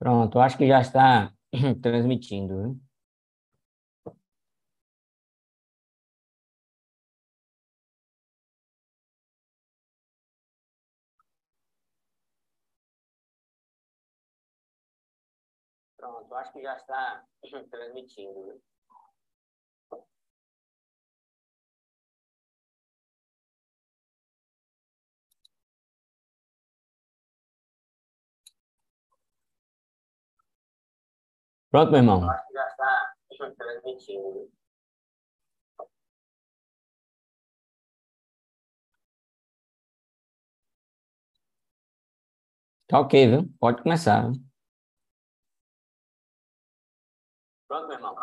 [0.00, 1.30] Pronto, acho que já está
[1.82, 2.56] transmitindo.
[2.56, 2.76] Né?
[15.98, 17.22] Pronto, acho que já está
[17.70, 18.46] transmitindo.
[18.46, 18.54] Né?
[31.70, 32.26] Pronto, meu irmão.
[42.88, 43.48] Tá ok, viu?
[43.60, 44.32] Pode começar.
[44.32, 44.42] Viu?
[47.68, 48.16] Pronto, meu irmão.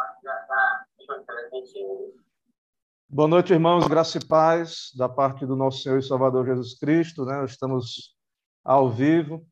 [3.08, 3.88] Boa noite, irmãos.
[3.88, 7.24] Graça e paz da parte do nosso Senhor e Salvador Jesus Cristo.
[7.24, 7.46] Né?
[7.46, 8.14] Estamos
[8.62, 9.48] ao vivo.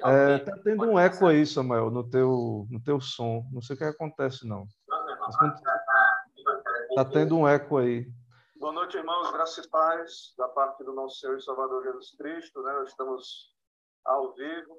[0.00, 3.44] É, tá tendo um eco aí, Samuel, no teu, no teu som.
[3.52, 4.66] Não sei o que acontece, não.
[6.90, 8.06] Está tendo um eco aí.
[8.56, 9.30] Boa noite, irmãos.
[9.32, 12.62] Graça e paz da parte do nosso Senhor e Salvador Jesus Cristo.
[12.62, 12.84] Né?
[12.84, 13.52] Estamos
[14.04, 14.78] ao vivo.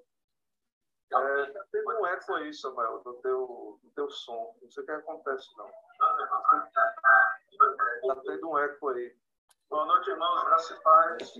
[1.11, 4.55] É, tá tendo um eco aí, Samuel, no teu, no teu som.
[4.61, 5.67] Não sei o que acontece, não.
[8.01, 9.13] Está tendo um eco aí.
[9.69, 10.43] Boa noite, irmãos.
[10.45, 11.33] Graça e paz.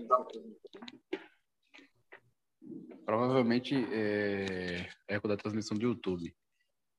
[3.10, 6.32] Provavelmente é eco da transmissão do YouTube.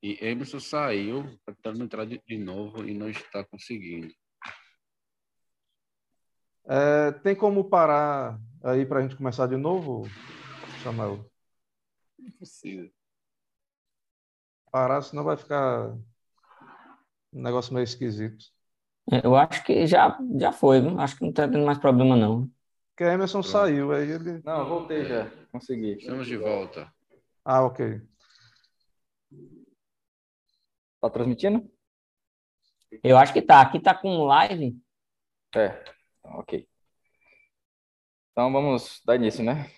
[0.04, 4.14] E Emerson saiu, tentando entrar de, de novo e não está conseguindo.
[6.66, 10.04] É, tem como parar aí para a gente começar de novo,
[10.84, 11.26] Samuel?
[12.20, 12.92] Impossível.
[14.70, 15.92] Parar, senão vai ficar
[17.32, 18.48] um negócio meio esquisito.
[19.10, 21.00] É, eu acho que já, já foi, viu?
[21.00, 22.52] acho que não está tendo mais problema, não.
[22.90, 23.50] Porque Emerson Pronto.
[23.50, 24.42] saiu, aí ele.
[24.44, 25.41] Não, voltei já.
[25.52, 25.98] Consegui.
[25.98, 26.94] Estamos de volta.
[27.44, 28.02] Ah, ok.
[31.00, 31.70] Tá transmitindo?
[33.04, 33.62] Eu acho que tá.
[33.62, 34.80] Aqui tá com live.
[35.56, 35.84] É,
[36.24, 36.68] ok.
[38.32, 39.70] Então vamos dar início, né?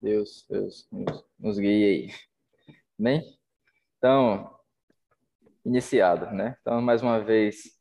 [0.00, 2.74] Deus, Deus, Deus nos guie aí.
[2.98, 3.38] Bem?
[3.98, 4.58] Então,
[5.64, 6.56] iniciado, né?
[6.60, 7.78] Então, mais uma vez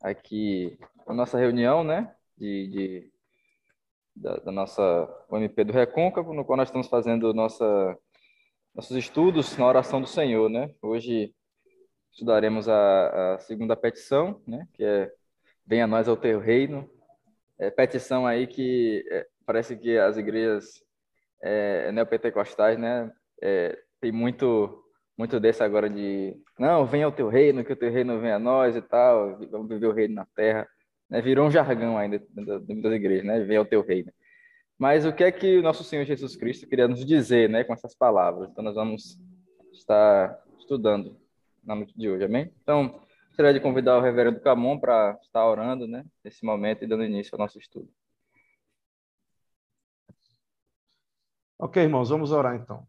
[0.00, 2.16] aqui a nossa reunião, né?
[2.40, 3.12] de, de
[4.20, 7.96] da, da, nossa UMP do Recôncavo, no qual nós estamos fazendo nossa,
[8.74, 10.70] nossos estudos na oração do Senhor, né?
[10.82, 11.34] Hoje
[12.12, 14.68] estudaremos a, a segunda petição, né?
[14.74, 15.12] Que é
[15.66, 16.90] Venha a nós ao teu reino.
[17.56, 20.82] É petição aí que é, parece que as igrejas
[21.40, 23.10] é, neopentecostais, né?
[23.40, 24.84] É, tem muito
[25.16, 28.38] muito desse agora de não, venha ao teu reino, que o teu reino venha a
[28.38, 30.66] nós e tal, vamos viver o reino na terra
[31.10, 31.20] né?
[31.20, 33.40] Virou um jargão ainda dentro das igrejas, né?
[33.40, 34.12] Venha ao teu reino.
[34.78, 37.74] Mas o que é que o nosso Senhor Jesus Cristo queria nos dizer, né, com
[37.74, 38.48] essas palavras?
[38.50, 39.20] Então nós vamos
[39.74, 41.20] estar estudando
[41.62, 42.50] na noite de hoje, amém?
[42.62, 47.04] Então, gostaria de convidar o reverendo Camon para estar orando, né, nesse momento e dando
[47.04, 47.90] início ao nosso estudo.
[51.58, 52.88] Ok, irmãos, vamos orar então.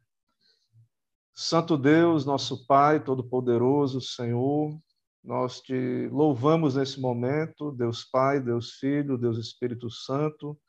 [1.34, 4.80] Santo Deus, nosso Pai Todo-Poderoso, Senhor,
[5.24, 10.60] nós te louvamos nesse momento, Deus Pai, Deus Filho, Deus Espírito Santo.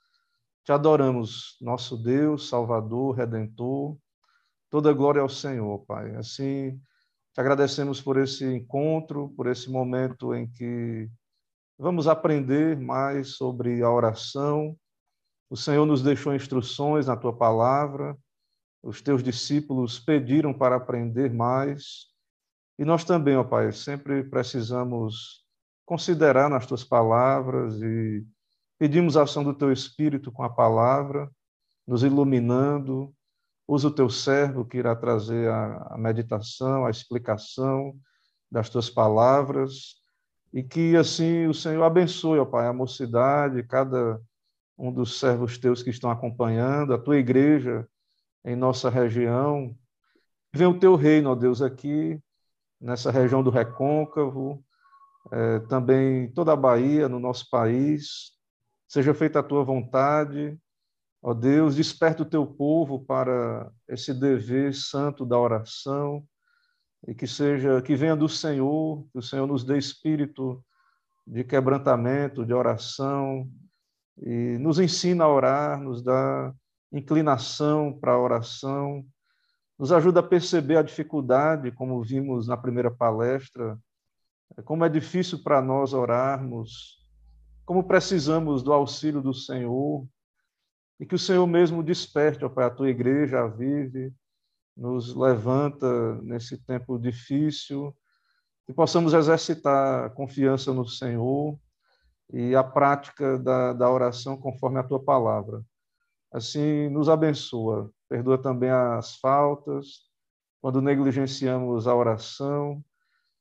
[0.65, 3.97] Te adoramos, nosso Deus, Salvador, Redentor.
[4.69, 6.15] Toda glória ao Senhor, Pai.
[6.17, 6.79] Assim,
[7.33, 11.11] te agradecemos por esse encontro, por esse momento em que
[11.79, 14.77] vamos aprender mais sobre a oração.
[15.49, 18.17] O Senhor nos deixou instruções na tua palavra.
[18.83, 22.12] Os teus discípulos pediram para aprender mais.
[22.83, 25.45] E nós também, ó Pai, sempre precisamos
[25.87, 28.27] considerar nas tuas palavras e
[28.77, 31.31] pedimos a ação do teu Espírito com a palavra,
[31.87, 33.15] nos iluminando.
[33.69, 37.95] Usa o teu servo que irá trazer a, a meditação, a explicação
[38.51, 39.95] das tuas palavras
[40.53, 44.21] e que assim o Senhor abençoe, ó Pai, a mocidade, cada
[44.77, 47.87] um dos servos teus que estão acompanhando, a tua igreja
[48.45, 49.73] em nossa região.
[50.53, 52.21] Vem o teu reino, ó Deus, aqui
[52.83, 54.63] nessa região do Recôncavo,
[55.31, 58.33] é, também toda a Bahia, no nosso país.
[58.89, 60.59] Seja feita a tua vontade,
[61.23, 66.27] ó Deus, desperta o teu povo para esse dever santo da oração
[67.07, 70.63] e que seja que venha do Senhor, que o Senhor nos dê espírito
[71.27, 73.49] de quebrantamento, de oração
[74.19, 76.53] e nos ensina a orar, nos dá
[76.93, 79.05] inclinação para a oração
[79.83, 83.77] nos ajuda a perceber a dificuldade, como vimos na primeira palestra,
[84.65, 87.05] como é difícil para nós orarmos,
[87.67, 90.07] como precisamos do auxílio do Senhor,
[91.01, 94.15] e que o Senhor mesmo desperte, ó Pai, a tua igreja, vive,
[94.77, 97.93] nos levanta nesse tempo difícil,
[98.65, 101.59] que possamos exercitar a confiança no Senhor
[102.33, 105.61] e a prática da, da oração conforme a tua palavra.
[106.33, 110.03] Assim, nos abençoa, perdoa também as faltas,
[110.61, 112.85] quando negligenciamos a oração,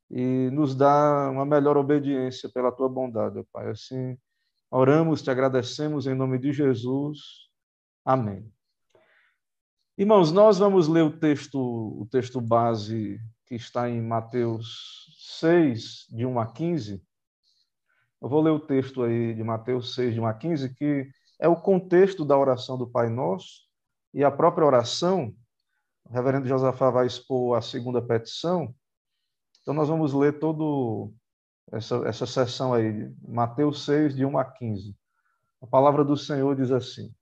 [0.10, 3.70] e nos dá uma melhor obediência pela tua bondade, Pai.
[3.70, 4.18] Assim,
[4.72, 7.20] oramos, te agradecemos em nome de Jesus.
[8.06, 8.50] Amém.
[9.98, 16.26] Irmãos, nós vamos ler o texto, o texto base que está em Mateus 6, de
[16.26, 17.04] 1 a 15.
[18.22, 21.10] Eu vou ler o texto aí de Mateus 6, de 1 a 15, que
[21.42, 23.70] é o contexto da oração do Pai Nosso
[24.14, 25.36] e a própria oração.
[26.06, 28.74] O reverendo Josafá vai expor a segunda petição.
[29.62, 31.14] Então, nós vamos ler todo
[31.72, 34.96] essa, essa sessão aí, Mateus 6, de 1 a 15.
[35.62, 37.14] A palavra do Senhor diz assim: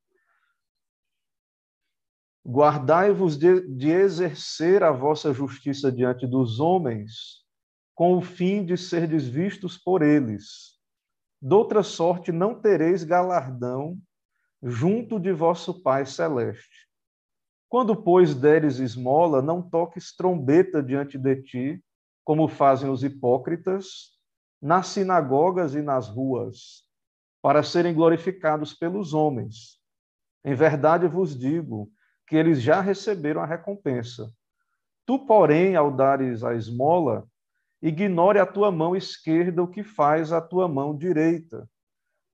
[2.47, 7.43] Guardai-vos de, de exercer a vossa justiça diante dos homens,
[7.93, 10.79] com o fim de serdes vistos por eles.
[11.41, 13.97] Doutra sorte não tereis galardão
[14.61, 16.87] junto de vosso Pai celeste.
[17.67, 21.83] Quando, pois, deres esmola, não toques trombeta diante de ti,
[22.23, 24.17] como fazem os hipócritas,
[24.61, 26.83] nas sinagogas e nas ruas,
[27.41, 29.79] para serem glorificados pelos homens.
[30.43, 31.91] Em verdade vos digo
[32.27, 34.31] que eles já receberam a recompensa.
[35.05, 37.27] Tu, porém, ao dares a esmola,
[37.81, 41.67] ignore a tua mão esquerda o que faz a tua mão direita,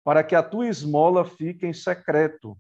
[0.06, 2.56] para que a tua esmola fique em secreto,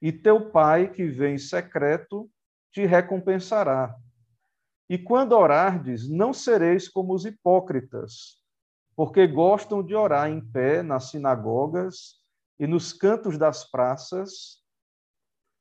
[0.00, 2.30] e teu pai que vem em secreto
[2.70, 3.92] te recompensará.
[4.88, 8.40] E quando orardes, não sereis como os hipócritas,
[8.94, 12.20] porque gostam de orar em pé nas sinagogas
[12.56, 14.62] e nos cantos das praças,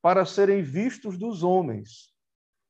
[0.03, 2.13] para serem vistos dos homens.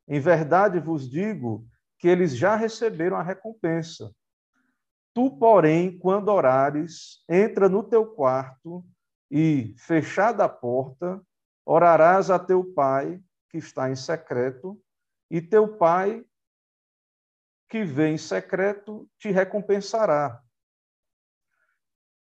[0.07, 1.67] Em verdade vos digo
[1.99, 4.15] que eles já receberam a recompensa.
[5.15, 8.85] Tu, porém, quando orares, entra no teu quarto
[9.31, 11.25] e, fechada a porta,
[11.65, 14.77] orarás a teu pai, que está em secreto,
[15.31, 16.21] e teu pai,
[17.69, 20.43] que vem em secreto, te recompensará.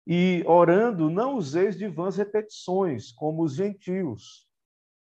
[0.07, 4.49] E orando, não useis de vãs repetições, como os gentios,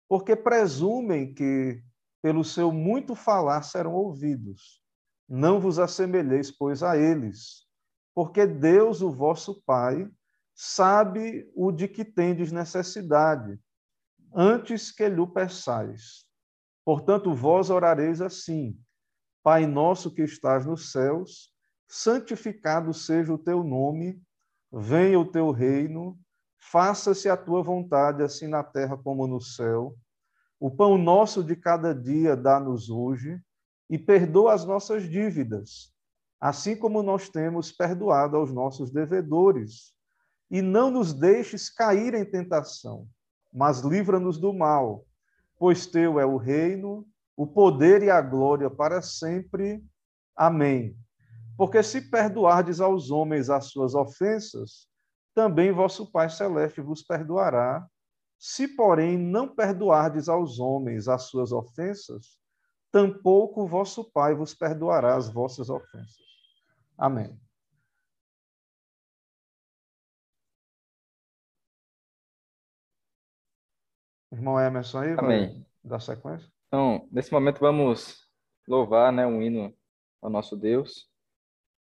[0.08, 1.84] porque presumem que
[2.22, 4.84] pelo seu muito falar serão ouvidos.
[5.28, 7.71] Não vos assemelheis, pois, a eles,
[8.14, 10.10] porque Deus, o vosso Pai,
[10.54, 13.60] sabe o de que tendes necessidade,
[14.34, 16.26] antes que lhe peçais.
[16.86, 18.78] Portanto, vós orareis assim:
[19.44, 21.54] Pai nosso que estás nos céus,
[21.88, 24.22] santificado seja o teu nome,
[24.72, 26.20] venha o teu reino,
[26.58, 29.96] faça-se a tua vontade, assim na terra como no céu.
[30.60, 33.42] O pão nosso de cada dia dá-nos hoje
[33.90, 35.92] e perdoa as nossas dívidas,
[36.42, 39.94] assim como nós temos perdoado aos nossos devedores.
[40.50, 43.08] E não nos deixes cair em tentação,
[43.54, 45.06] mas livra-nos do mal,
[45.60, 47.08] pois teu é o reino,
[47.38, 49.82] o poder e a glória para sempre.
[50.36, 50.98] Amém.
[51.56, 54.88] Porque se perdoardes aos homens as suas ofensas,
[55.36, 57.88] também vosso Pai celeste vos perdoará
[58.38, 62.40] se, porém, não perdoardes aos homens as suas ofensas,
[62.92, 66.31] tampouco vosso Pai vos perdoará as vossas ofensas.
[66.98, 67.40] Amém.
[74.32, 75.66] Irmão Emerson aí, Amém.
[75.84, 76.50] dar sequência?
[76.68, 78.26] Então, nesse momento vamos
[78.68, 79.76] louvar né, um hino
[80.22, 81.10] ao nosso Deus.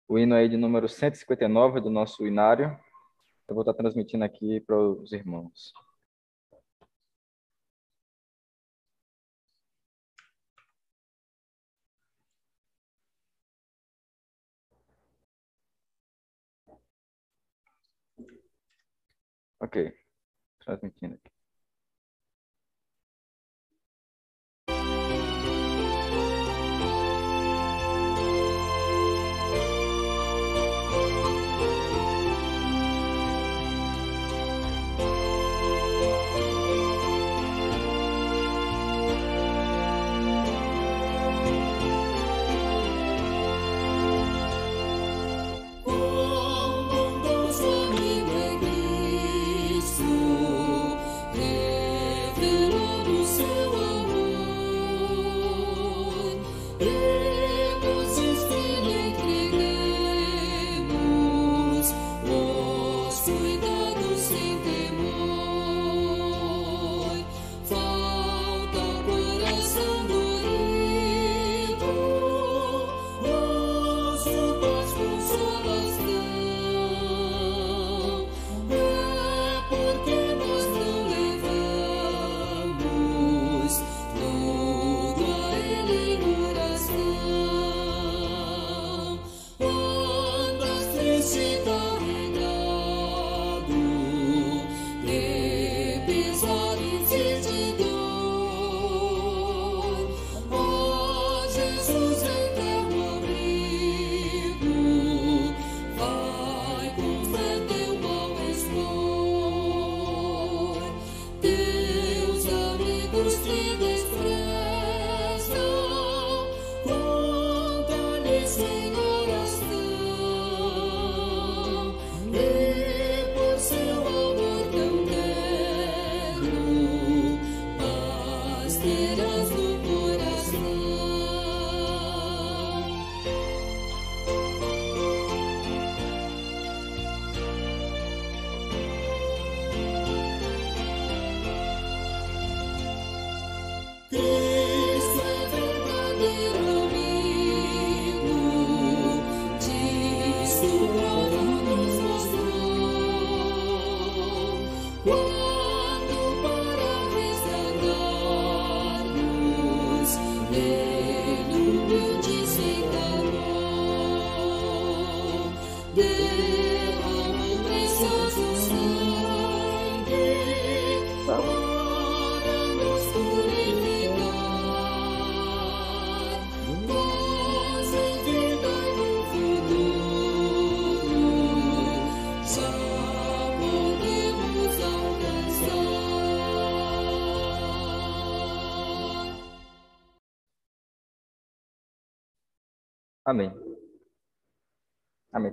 [0.08, 2.76] O hino aí de número 159 do nosso inário.
[3.46, 5.72] Eu vou estar transmitindo aqui para os irmãos.
[19.64, 19.76] Ok,
[20.61, 21.30] transmitindo aqui.
[21.30, 21.33] Amém.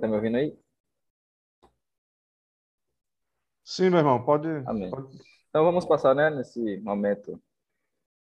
[0.02, 0.58] Tá me ouvindo aí?
[3.62, 4.48] Sim, meu irmão, pode.
[4.66, 4.90] Amém.
[4.90, 5.16] pode...
[5.48, 7.40] Então vamos passar, né, nesse momento,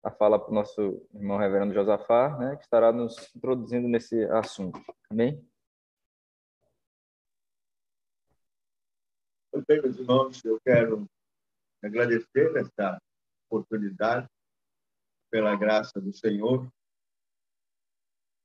[0.02, 0.82] a fala para o nosso
[1.14, 4.78] irmão reverendo Josafá, né, que estará nos introduzindo nesse assunto.
[5.08, 5.42] Amém?
[9.66, 11.08] Bem, meus irmãos, eu quero
[11.82, 13.00] agradecer esta
[13.48, 14.28] oportunidade
[15.30, 16.70] pela graça do Senhor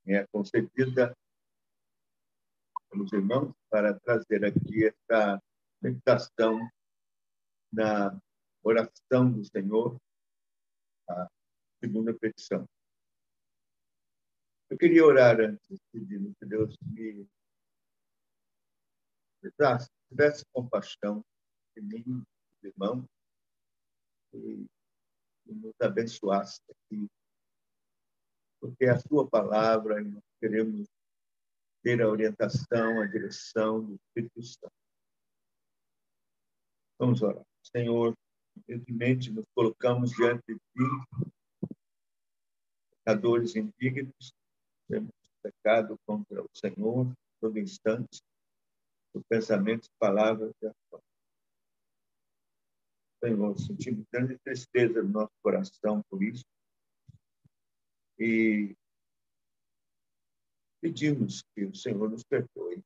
[0.05, 1.13] é concedida
[2.89, 5.41] pelos irmãos para trazer aqui esta
[5.82, 6.60] meditação
[7.72, 8.20] na
[8.63, 10.00] oração do Senhor,
[11.10, 11.27] a
[11.79, 12.67] segunda petição.
[14.70, 17.27] Eu queria orar antes, pedindo que Deus me
[19.41, 21.24] tivesse, tivesse compaixão
[21.75, 22.24] de mim,
[22.63, 23.08] irmão,
[24.34, 24.65] e,
[25.46, 27.08] e nos abençoasse aqui
[28.60, 30.88] porque a sua palavra e nós queremos
[31.88, 34.74] ter a orientação, a direção do Espírito Santo.
[37.00, 37.46] Vamos orar.
[37.63, 38.13] Senhor,
[38.58, 41.70] humildemente nos colocamos diante de ti,
[42.91, 44.34] pecadores indignos,
[44.89, 48.22] temos pecado contra o Senhor todo instante,
[49.13, 51.03] por pensamentos, palavras e ações.
[53.24, 56.44] Senhor, sentimos grande tristeza no nosso coração por isso,
[58.20, 58.75] e
[60.88, 62.82] pedimos que o Senhor nos perdoe.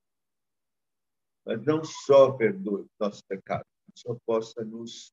[1.45, 5.11] Mas não só perdoe nossos pecados, mas só possa nos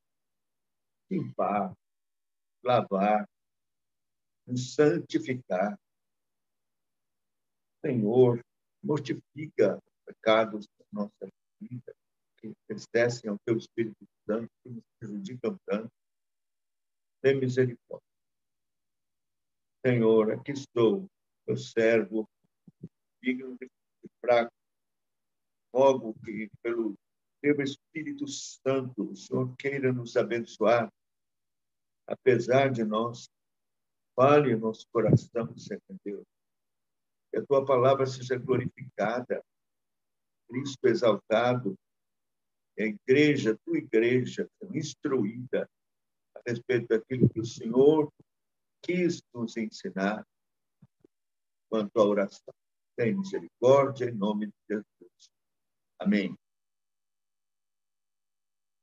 [1.11, 1.75] limpar,
[2.64, 3.28] lavar,
[4.47, 5.78] nos santificar.
[7.85, 8.42] Senhor,
[8.83, 11.28] mortifica os pecados da nossa
[11.61, 11.95] vida,
[12.38, 15.92] que entristecem ao Teu Espírito Santo, que nos prejudicam tanto.
[17.23, 18.07] Tem misericórdia.
[19.85, 21.07] Senhor, aqui estou,
[21.47, 22.28] teu servo,
[23.28, 23.70] digno de
[24.20, 24.52] fraco.
[25.75, 26.94] Rogo que, pelo
[27.42, 30.90] teu Espírito Santo, o Senhor queira nos abençoar,
[32.06, 33.28] apesar de nós.
[34.16, 36.26] Fale em nosso coração, Senhor Deus.
[37.30, 39.44] Que a tua palavra seja glorificada,
[40.49, 41.78] Cristo exaltado,
[42.78, 45.68] a igreja, tua igreja, instruída
[46.35, 48.11] a respeito daquilo que o Senhor
[48.82, 50.26] quis nos ensinar
[51.68, 52.54] quanto à oração.
[52.99, 55.31] Tem misericórdia em nome de Jesus.
[56.00, 56.37] Amém.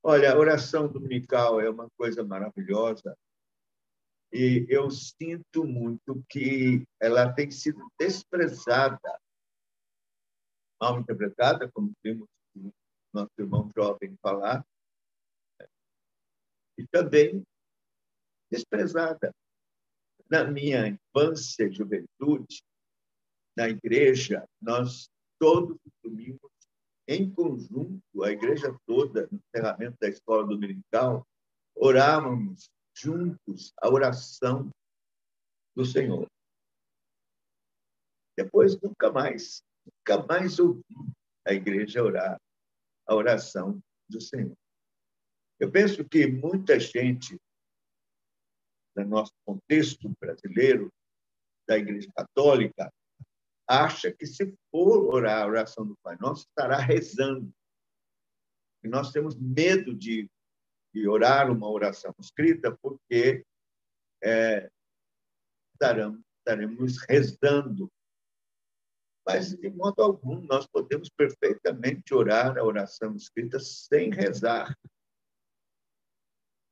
[0.02, 3.14] Olha, a oração dominical é uma coisa maravilhosa
[4.32, 9.20] e eu sinto muito que ela tem sido desprezada,
[10.82, 12.72] mal interpretada, como vimos o
[13.14, 14.66] nosso irmão jovem falar,
[16.78, 17.44] e também
[18.50, 19.36] desprezada
[20.32, 22.64] na minha infância e juventude,
[23.56, 25.10] na igreja, nós
[25.40, 26.52] todos os domingos,
[27.08, 31.26] em conjunto, a igreja toda, no encerramento da escola dominical,
[31.76, 34.70] orávamos juntos a oração
[35.76, 36.28] do Senhor.
[38.38, 40.84] Depois, nunca mais, nunca mais ouvi
[41.46, 42.40] a igreja orar
[43.08, 44.56] a oração do Senhor.
[45.60, 47.38] Eu penso que muita gente
[48.96, 50.92] no nosso contexto brasileiro,
[51.68, 52.92] da Igreja Católica,
[53.68, 57.54] acha que se for orar a oração do Pai Nosso, estará rezando.
[58.84, 60.30] E nós temos medo de,
[60.94, 63.44] de orar uma oração escrita, porque
[64.24, 64.70] é,
[65.74, 67.92] estaremos, estaremos rezando.
[69.26, 74.78] Mas, de modo algum, nós podemos perfeitamente orar a oração escrita sem rezar.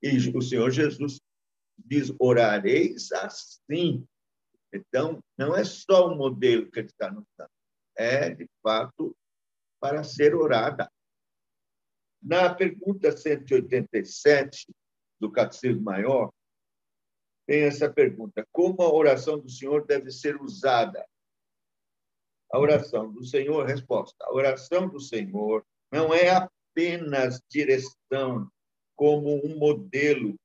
[0.03, 1.19] E o Senhor Jesus
[1.77, 4.07] diz: orareis assim.
[4.73, 7.51] Então, não é só o modelo que ele está nos dando,
[7.95, 9.15] é, de fato,
[9.79, 10.91] para ser orada.
[12.21, 14.73] Na pergunta 187
[15.19, 16.31] do Catecismo Maior,
[17.45, 21.05] tem essa pergunta: como a oração do Senhor deve ser usada?
[22.51, 28.49] A oração do Senhor, resposta: a oração do Senhor não é apenas direção
[28.95, 30.35] como um modelo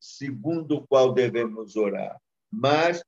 [0.00, 2.20] segundo o qual devemos orar,
[2.52, 3.02] mas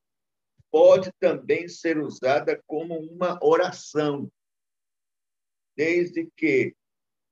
[0.76, 4.30] pode também ser usada como uma oração,
[5.74, 6.76] desde que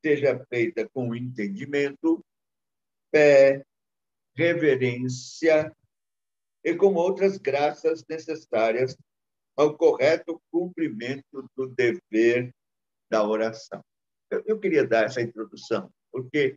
[0.03, 2.25] seja feita com entendimento,
[3.15, 3.63] fé,
[4.35, 5.71] reverência
[6.65, 8.97] e com outras graças necessárias
[9.55, 12.51] ao correto cumprimento do dever
[13.11, 13.85] da oração.
[14.47, 16.57] Eu, queria dar essa introdução, porque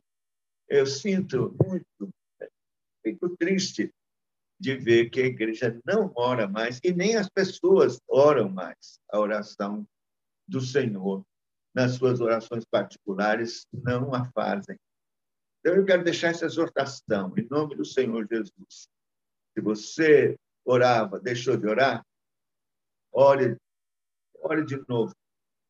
[0.70, 2.10] eu sinto muito,
[3.04, 3.92] fico triste
[4.60, 9.20] de ver que a igreja não ora mais e nem as pessoas oram mais a
[9.20, 9.88] oração
[10.48, 11.24] do Senhor.
[11.76, 14.80] Nas suas orações particulares, não a fazem.
[15.60, 18.90] Então, eu quero deixar essa exortação, em nome do Senhor Jesus.
[19.54, 22.04] Se você orava, deixou de orar,
[23.12, 23.58] ore,
[24.42, 25.14] ore de novo.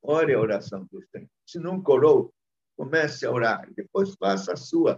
[0.02, 1.30] Ore a oração do Senhor.
[1.46, 2.34] Se não orou,
[2.78, 3.70] comece a orar.
[3.74, 4.98] Depois faça a sua.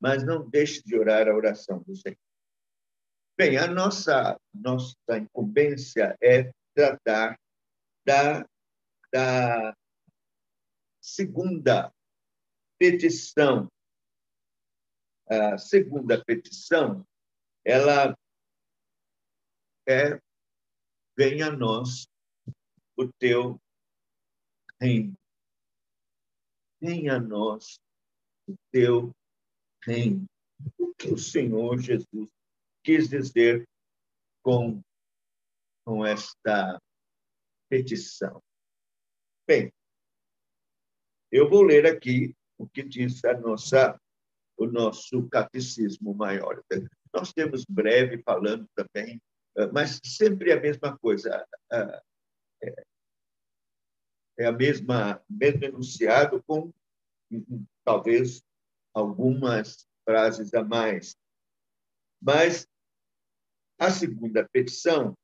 [0.00, 2.18] Mas não deixe de orar a oração do Senhor.
[3.36, 7.36] Bem, a nossa, nossa incumbência é tratar
[8.06, 8.48] da,
[9.12, 9.76] da
[11.02, 11.92] segunda
[12.78, 13.68] petição.
[15.28, 17.04] A segunda petição,
[17.64, 18.16] ela
[19.88, 20.20] é
[21.18, 22.06] venha a nós
[22.96, 23.60] o teu
[24.80, 25.18] reino.
[26.80, 27.80] Venha a nós
[28.46, 29.10] o teu
[29.84, 30.24] reino.
[30.78, 32.28] O que o Senhor Jesus
[32.84, 33.66] quis dizer
[34.44, 34.82] com,
[35.84, 36.78] com esta
[37.68, 38.42] petição?
[39.48, 39.72] Bem,
[41.32, 44.00] eu vou ler aqui o que diz a nossa,
[44.56, 46.62] o nosso catecismo maior.
[47.12, 49.20] Nós temos breve falando também,
[49.56, 51.46] eh, mas sempre a mesma coisa.
[51.72, 52.84] É,
[54.38, 56.72] é a mesma mesmo enunciado com
[57.84, 58.42] talvez
[58.92, 61.16] algumas frases a mais.
[62.20, 62.66] Mas
[63.78, 65.16] a segunda petição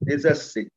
[0.00, 0.68] diz assim: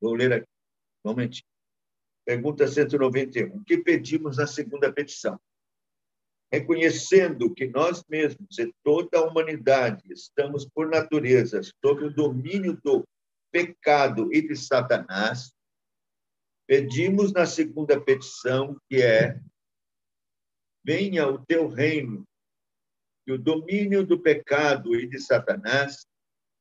[0.00, 0.48] Vou ler aqui,
[1.04, 1.46] um momentinho.
[2.24, 3.56] Pergunta 191.
[3.56, 5.40] O que pedimos na segunda petição?
[6.52, 13.06] Reconhecendo que nós mesmos e toda a humanidade estamos, por natureza, sob o domínio do
[13.50, 15.52] pecado e de Satanás,
[16.66, 19.40] pedimos na segunda petição, que é:
[20.88, 22.26] venha o teu reino,
[23.22, 26.06] que o domínio do pecado e de Satanás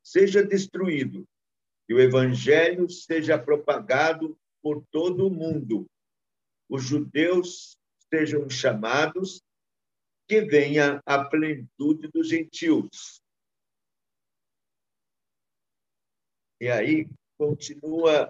[0.03, 1.25] seja destruído
[1.87, 5.89] que o evangelho seja propagado por todo o mundo.
[6.69, 7.77] Os judeus
[8.13, 9.41] sejam chamados,
[10.27, 13.21] que venha a plenitude dos gentios.
[16.59, 18.29] E aí continua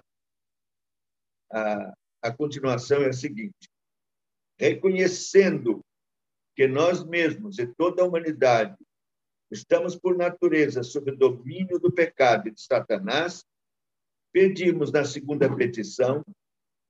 [1.50, 3.68] a, a continuação é a seguinte:
[4.56, 5.84] reconhecendo
[6.58, 8.76] que nós mesmos e toda a humanidade
[9.48, 13.46] estamos, por natureza, sob o domínio do pecado e de Satanás,
[14.32, 16.24] pedimos na segunda petição,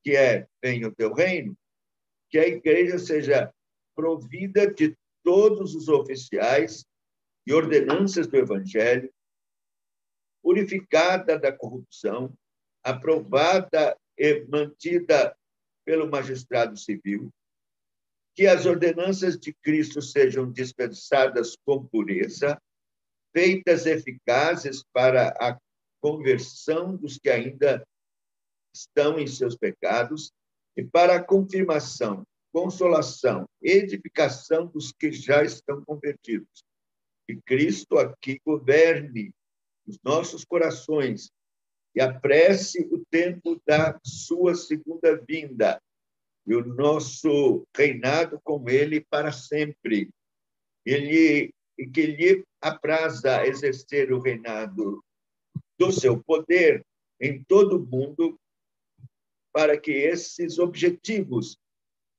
[0.03, 1.55] que é: venha o teu reino,
[2.31, 3.53] que a igreja seja
[3.95, 6.83] provida de todos os oficiais
[7.45, 9.13] e ordenanças do evangelho,
[10.41, 12.33] purificada da corrupção,
[12.83, 15.37] aprovada e mantida
[15.85, 17.31] pelo magistrado civil,
[18.39, 22.57] que as ordenanças de Cristo sejam dispensadas com pureza,
[23.35, 25.59] feitas eficazes para a
[26.01, 27.85] conversão dos que ainda
[28.73, 30.31] estão em seus pecados
[30.77, 32.23] e para a confirmação,
[32.53, 36.63] consolação, edificação dos que já estão convertidos.
[37.27, 39.33] Que Cristo aqui governe
[39.85, 41.29] os nossos corações
[41.93, 45.77] e apresse o tempo da sua segunda vinda
[46.49, 50.09] e o nosso reinado com ele para sempre.
[50.83, 55.01] Ele e que lhe apraza exercer o reinado
[55.79, 56.83] do seu poder
[57.21, 58.37] em todo o mundo
[59.53, 61.57] para que esses objetivos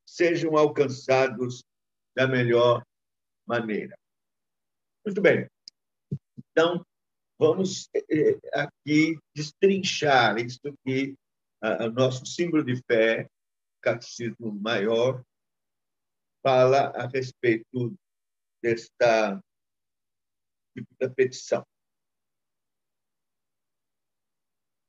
[0.08, 1.62] sejam alcançados
[2.16, 2.82] da melhor
[3.46, 3.98] maneira.
[5.04, 5.46] Muito bem.
[6.38, 6.84] Então,
[7.38, 11.14] vamos eh, aqui destrinchar isso que
[11.62, 13.28] o nosso símbolo de fé,
[13.80, 15.24] Catecismo Maior,
[16.42, 17.94] fala a respeito
[18.62, 19.42] desta
[20.74, 21.64] tipo da petição.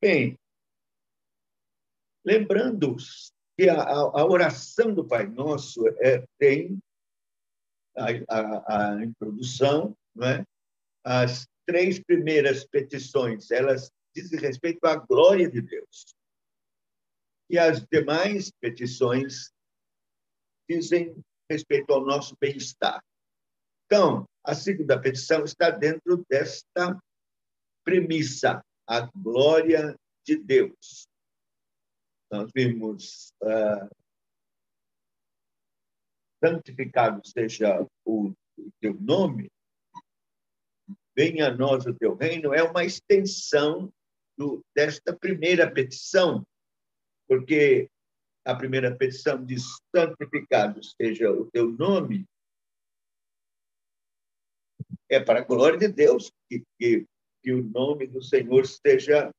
[0.01, 0.38] Bem,
[2.25, 2.95] lembrando
[3.58, 6.80] que a, a, oração do Pai Nosso é, tem
[7.95, 10.45] a, a, a introdução, não é?
[11.04, 16.15] as três primeiras petições, elas dizem respeito à glória de Deus.
[17.51, 19.51] E as demais petições
[20.69, 23.03] dizem respeito ao nosso bem-estar.
[23.85, 26.97] Então, a segunda petição está dentro desta
[27.83, 31.09] premissa, a glória de Deus.
[32.31, 33.89] Nós vimos uh,
[36.41, 38.33] santificado seja o
[38.79, 39.51] teu nome,
[41.13, 43.91] venha a nós o teu reino, é uma extensão
[44.37, 46.45] do, desta primeira petição,
[47.32, 47.89] porque
[48.46, 49.63] a primeira petição diz:
[49.96, 52.28] santificado seja o teu nome,
[55.10, 57.06] é para a glória de Deus que, que,
[57.41, 59.32] que o nome do Senhor seja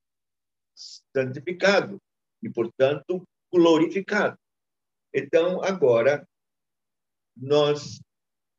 [1.15, 1.99] santificado
[2.43, 4.39] e, portanto, glorificado.
[5.13, 6.27] Então, agora,
[7.37, 8.01] nós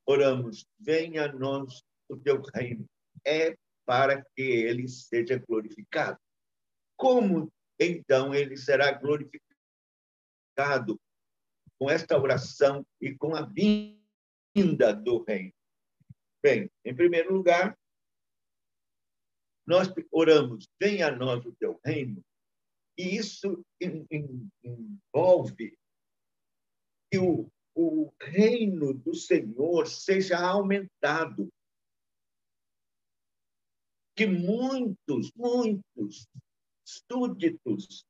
[0.08, 2.86] oramos: venha a nós o teu reino.
[3.26, 6.19] É para que ele seja glorificado.
[6.96, 10.99] Como então ele será glorificado?
[11.83, 15.53] com esta oração e com a vinda do reino?
[16.41, 17.77] Bem, em primeiro lugar,
[19.67, 22.23] nós oramos, venha a nós o teu reino,
[22.97, 25.77] e isso envolve
[27.12, 31.49] que o, o reino do Senhor seja aumentado.
[34.15, 36.27] Que muitos, muitos
[37.10, 38.06] súditos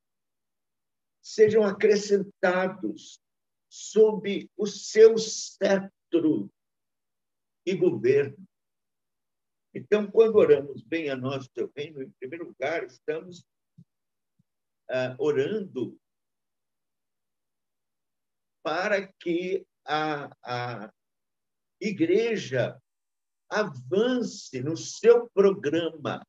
[1.21, 3.21] sejam acrescentados
[3.69, 6.51] sob o seu cetro
[7.65, 8.45] e governo.
[9.73, 11.17] Então, quando oramos bem a
[11.53, 13.43] teu reino, em primeiro lugar, estamos
[14.89, 15.99] ah, orando
[18.61, 20.93] para que a, a
[21.81, 22.79] igreja
[23.49, 26.25] avance no seu programa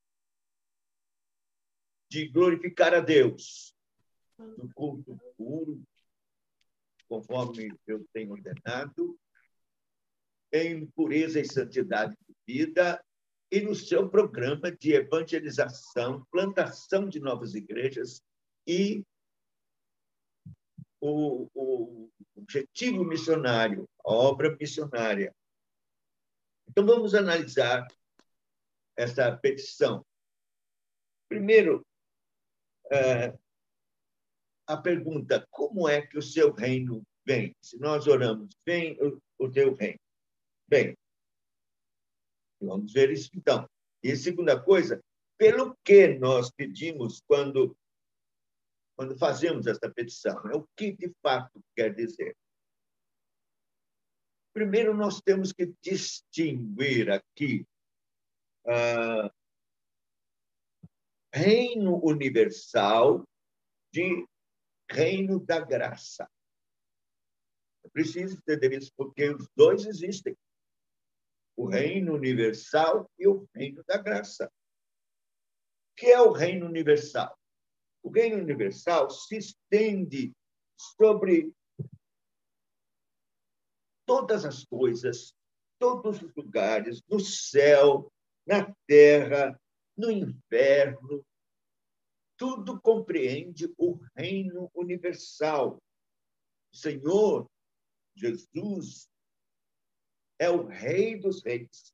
[2.14, 3.74] de glorificar a Deus,
[4.38, 5.82] no culto puro,
[7.08, 9.18] conforme eu tenho ordenado,
[10.52, 13.04] em pureza e santidade de vida
[13.50, 18.22] e no seu programa de evangelização, plantação de novas igrejas
[18.64, 19.04] e
[21.00, 25.34] o, o objetivo missionário, a obra missionária.
[26.68, 27.88] Então, vamos analisar
[28.96, 30.06] essa petição.
[31.28, 31.84] Primeiro,
[32.90, 33.36] é,
[34.66, 37.54] a pergunta: como é que o seu reino vem?
[37.62, 40.00] Se nós oramos, vem o, o teu reino.
[40.68, 40.96] Bem,
[42.60, 43.68] vamos ver isso então.
[44.02, 45.00] E segunda coisa,
[45.38, 47.76] pelo que nós pedimos quando
[48.96, 52.36] quando fazemos esta petição, é o que de fato quer dizer.
[54.52, 57.66] Primeiro, nós temos que distinguir aqui
[58.64, 59.28] uh,
[61.34, 63.26] reino universal
[63.92, 64.24] de
[64.88, 66.30] reino da graça.
[67.84, 70.36] É preciso entender isso, porque os dois existem
[71.56, 74.46] o reino universal e o reino da graça.
[74.46, 77.36] O que é o reino universal?
[78.00, 80.32] O reino universal se estende
[80.76, 81.52] sobre
[84.06, 85.34] todas as coisas,
[85.80, 88.12] todos os lugares, no céu,
[88.46, 89.58] na terra,
[89.96, 91.24] no inferno.
[92.36, 95.80] Tudo compreende o reino universal.
[96.72, 97.48] O Senhor
[98.16, 99.08] Jesus
[100.38, 101.92] é o Rei dos Reis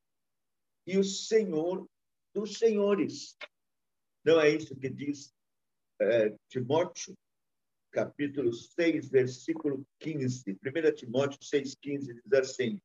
[0.86, 1.88] e o Senhor
[2.34, 3.36] dos Senhores.
[4.24, 5.32] Não é isso que diz
[6.00, 7.14] é, Timóteo,
[7.90, 10.52] capítulo 6, versículo 15.
[10.52, 12.80] 1 Timóteo 6, 15 diz assim: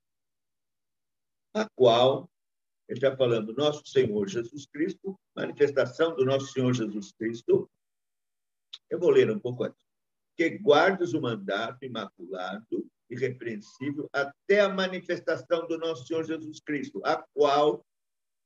[1.54, 2.30] A qual,
[2.88, 7.70] ele está falando, nosso Senhor Jesus Cristo, manifestação do nosso Senhor Jesus Cristo.
[8.90, 9.84] Eu vou ler um pouco antes.
[10.38, 17.24] Que guardes o mandato imaculado irrepreensível até a manifestação do nosso Senhor Jesus Cristo, a
[17.34, 17.86] qual,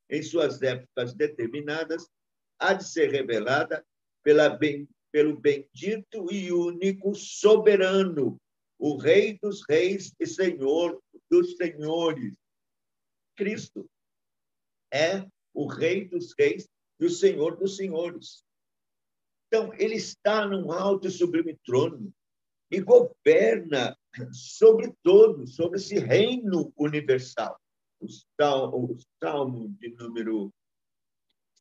[0.09, 2.07] em suas épocas determinadas,
[2.59, 3.85] há de ser revelada
[4.23, 4.57] pela
[5.11, 8.39] pelo bendito e único soberano,
[8.77, 12.35] o Rei dos Reis e Senhor dos Senhores,
[13.35, 13.89] Cristo.
[14.91, 18.43] É o Rei dos Reis e o Senhor dos Senhores.
[19.47, 22.13] Então, ele está num alto e sublime trono
[22.71, 23.97] e governa
[24.31, 27.59] sobre todos, sobre esse reino universal.
[27.99, 28.05] O
[28.39, 30.53] salmo, o salmo de número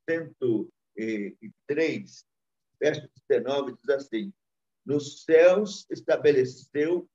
[0.08, 2.24] 103,
[2.80, 4.32] verso 19, diz assim:
[4.84, 7.08] Nos céus estabeleceu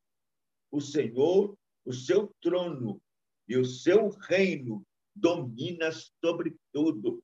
[0.71, 3.01] o Senhor o seu trono
[3.47, 7.23] e o seu reino domina sobre tudo.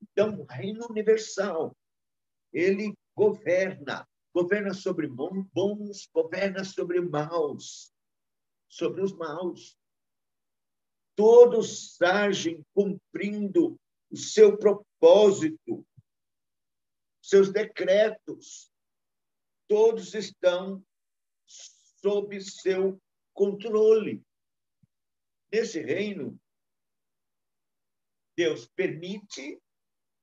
[0.00, 1.76] Então, o reino universal,
[2.52, 7.92] ele governa, governa sobre bons, governa sobre maus,
[8.68, 9.78] sobre os maus.
[11.14, 13.78] Todos agem cumprindo
[14.10, 15.86] o seu propósito,
[17.22, 18.70] seus decretos.
[19.68, 20.84] Todos estão
[21.46, 23.00] sob seu
[23.32, 24.22] controle.
[25.52, 26.38] Nesse reino,
[28.36, 29.60] Deus permite,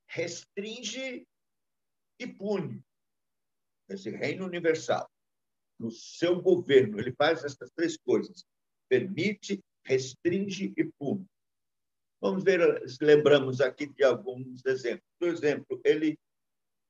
[0.08, 1.28] restringe
[2.20, 2.84] e pune.
[3.88, 5.10] Nesse reino universal,
[5.80, 8.46] no seu governo, ele faz essas três coisas:
[8.88, 11.26] permite, restringe e pune.
[12.22, 15.08] Vamos ver, lembramos aqui de alguns exemplos.
[15.18, 16.20] Por exemplo, ele,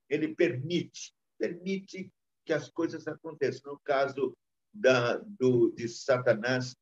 [0.10, 2.12] ele permite, permite
[2.45, 3.73] que as coisas aconteçam.
[3.73, 4.36] No caso
[4.73, 6.75] da, do, de Satanás,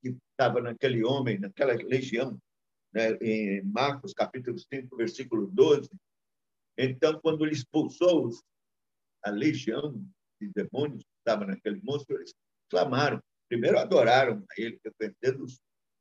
[0.00, 2.38] que estava naquele homem, naquela legião,
[2.92, 5.90] né, em Marcos, capítulo 5, versículo 12.
[6.76, 8.30] Então, quando ele expulsou
[9.24, 9.92] a legião
[10.40, 12.32] de demônios que estava naquele monstro, eles
[12.70, 13.20] clamaram.
[13.48, 15.44] Primeiro adoraram a ele, defendendo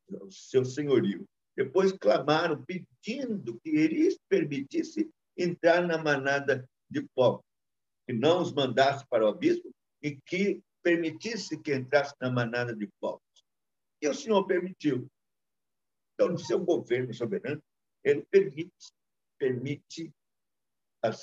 [0.10, 1.26] o seu senhorio.
[1.56, 7.43] Depois clamaram, pedindo que ele permitisse entrar na manada de povos,
[8.06, 9.71] que não os mandasse para o abismo
[10.02, 13.21] e que permitisse que entrasse na manada de povos.
[14.02, 15.10] E o Senhor permitiu.
[16.17, 17.62] Então, no seu governo soberano,
[18.03, 18.91] ele permite,
[19.38, 20.12] permite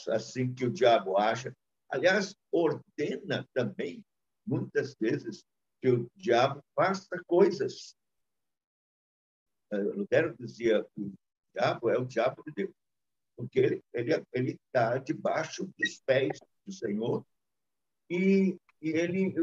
[0.09, 1.53] assim que o diabo acha.
[1.91, 4.05] Aliás, ordena também,
[4.47, 5.45] muitas vezes,
[5.83, 7.97] que o diabo faça coisas.
[9.73, 11.13] Eh, Lutero dizia o
[11.53, 12.75] diabo é o diabo de Deus,
[13.37, 17.27] porque ele ele ele está debaixo dos pés do Senhor
[18.09, 19.35] e, e ele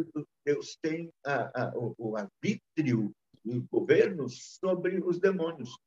[0.45, 5.77] Deus tem a, a, o, o arbítrio do governo sobre os demônios.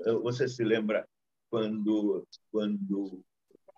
[0.00, 1.06] Eh, você se lembra
[1.50, 3.22] quando, quando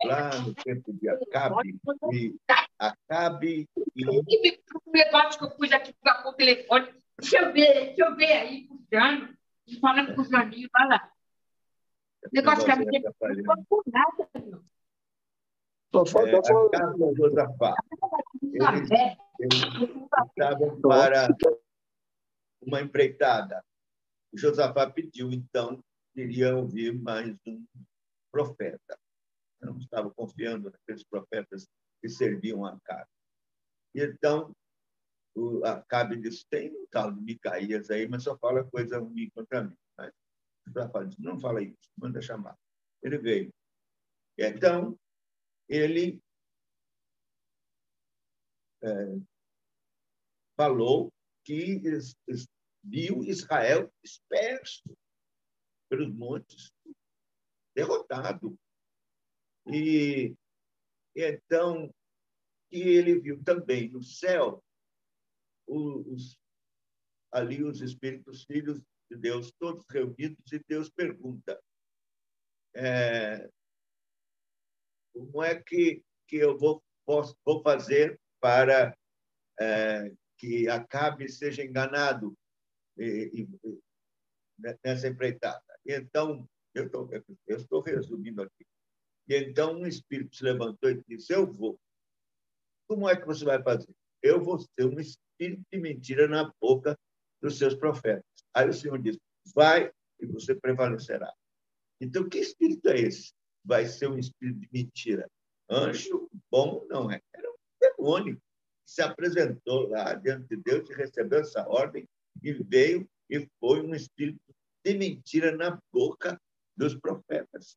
[0.04, 1.78] lá no tempo de Acabe,
[2.12, 2.36] e
[2.78, 4.06] Acabe e...
[4.08, 8.32] O negócio que eu pus aqui para o telefone, deixa eu ver, deixa eu ver
[8.32, 9.36] aí, puxando,
[9.80, 11.12] falando com os amigos, vai lá.
[12.24, 14.64] O negócio que a minha não por nada, não.
[15.92, 17.74] É, Acabe e Josafá.
[18.42, 18.90] Eles,
[19.40, 19.62] eles
[20.28, 21.28] estavam para
[22.66, 23.64] uma empreitada.
[24.32, 27.64] O Josafá pediu, então, queria ouvir mais um
[28.30, 28.98] profeta.
[29.60, 31.66] Eu não estava confiando naqueles profetas
[32.02, 33.08] que serviam a Acabe.
[33.94, 34.54] Então,
[35.34, 39.62] o Acabe disse, tem um tal de Micaías aí, mas só fala coisa ruim contra
[39.62, 39.76] mim.
[39.96, 40.12] Mas
[40.66, 42.58] o Josafá disse, não fala isso, manda chamar.
[43.02, 43.54] Ele veio.
[44.36, 44.98] E então,
[45.68, 46.20] ele
[48.82, 48.88] é,
[50.56, 51.12] falou
[51.44, 51.80] que
[52.86, 54.96] viu Israel disperso
[55.88, 56.72] pelos montes,
[57.74, 58.58] derrotado.
[59.66, 60.34] E,
[61.14, 61.92] e então,
[62.70, 64.62] que ele viu também no céu
[65.66, 66.38] os,
[67.32, 71.60] ali os espíritos filhos de Deus, todos reunidos, e Deus pergunta:
[72.74, 73.48] é,
[75.12, 78.96] como é que, que eu vou, posso, vou fazer para
[79.60, 82.36] é, que Acabe seja enganado
[82.96, 83.78] e, e,
[84.84, 85.62] nessa empreitada.
[85.84, 86.90] Então, eu
[87.46, 88.66] eu estou resumindo aqui.
[89.28, 91.78] E então um espírito se levantou e disse: Eu vou.
[92.88, 93.92] Como é que você vai fazer?
[94.22, 96.98] Eu vou ser um espírito de mentira na boca
[97.42, 98.24] dos seus profetas.
[98.54, 99.20] Aí o Senhor disse:
[99.54, 101.32] Vai e você prevalecerá.
[102.00, 103.32] Então, que espírito é esse?
[103.64, 105.28] Vai ser um espírito de mentira.
[105.68, 107.20] Anjo bom não é.
[107.34, 112.06] Era um demônio que se apresentou lá diante de Deus e recebeu essa ordem
[112.42, 114.40] e veio e foi um espírito
[114.84, 116.40] de mentira na boca
[116.76, 117.76] dos profetas.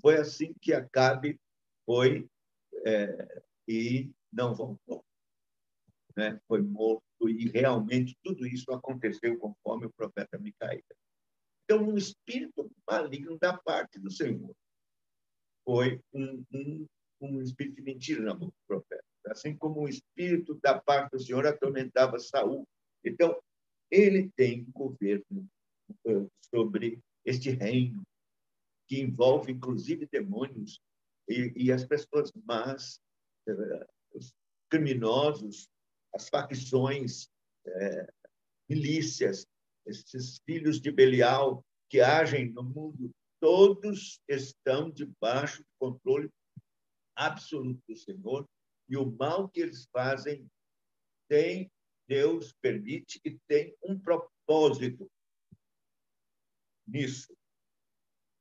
[0.00, 1.38] Foi assim que Acabe
[1.84, 2.28] foi
[2.84, 5.04] é, e não voltou.
[6.16, 6.40] Né?
[6.48, 10.84] Foi morto e realmente tudo isso aconteceu conforme o profeta Micaías.
[11.64, 14.54] Então, um espírito maligno da parte do Senhor
[15.64, 16.86] foi um, um,
[17.20, 19.04] um espírito de mentira na boca do profeta.
[19.26, 22.66] Assim como o espírito da parte do Senhor atormentava Saul.
[23.04, 23.40] Então,
[23.92, 25.46] ele tem governo
[26.06, 28.02] eh, sobre este reino
[28.88, 30.80] que envolve inclusive demônios
[31.28, 32.98] e, e as pessoas más,
[33.46, 34.34] eh, os
[34.70, 35.68] criminosos,
[36.14, 37.28] as facções,
[37.66, 38.12] é,
[38.68, 39.46] milícias,
[39.86, 46.30] esses filhos de Belial que agem no mundo, todos estão debaixo do controle
[47.14, 48.46] absoluto do Senhor
[48.88, 50.46] e o mal que eles fazem
[51.28, 51.70] tem
[52.12, 55.10] Deus permite e tem um propósito
[56.86, 57.34] nisso.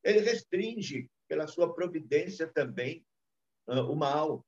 [0.03, 3.05] Ele restringe pela sua providência também
[3.69, 4.45] uh, o mal.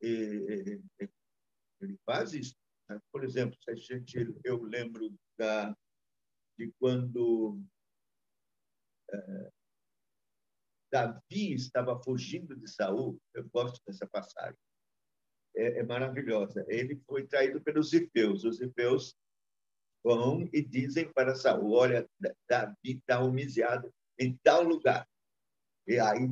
[0.00, 0.80] Ele
[2.06, 2.54] faz isso.
[2.88, 3.00] Né?
[3.10, 5.76] Por exemplo, se a gente, eu lembro da,
[6.56, 7.60] de quando
[9.12, 9.52] uh,
[10.92, 13.20] Davi estava fugindo de Saul.
[13.34, 14.69] Eu gosto dessa passagem.
[15.56, 16.64] É, é maravilhosa.
[16.68, 18.44] Ele foi traído pelos Ifeus.
[18.44, 19.14] Os Ifeus
[20.02, 22.08] vão e dizem para Saul: Olha,
[22.48, 25.06] Davi está humilhado em tal lugar.
[25.86, 26.30] E aí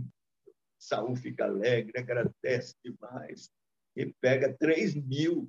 [0.78, 3.50] Saul fica alegre, agradece demais
[3.96, 5.48] e pega 3 mil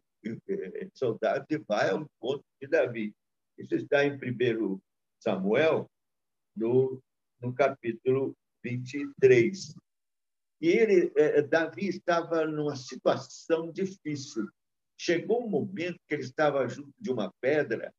[0.93, 3.13] soldados e vai ao encontro de Davi.
[3.57, 4.79] Isso está em 1
[5.21, 5.89] Samuel,
[6.55, 7.01] no,
[7.41, 9.75] no capítulo 23.
[10.61, 14.47] E ele, é, Davi estava numa situação difícil.
[14.97, 17.93] Chegou um momento que ele estava junto de uma pedra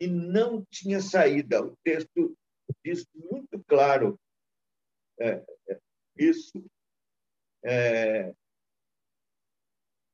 [0.00, 1.64] e não tinha saída.
[1.64, 2.36] O texto
[2.84, 4.18] diz muito claro
[5.20, 5.44] é,
[6.16, 6.64] isso.
[7.64, 8.32] É,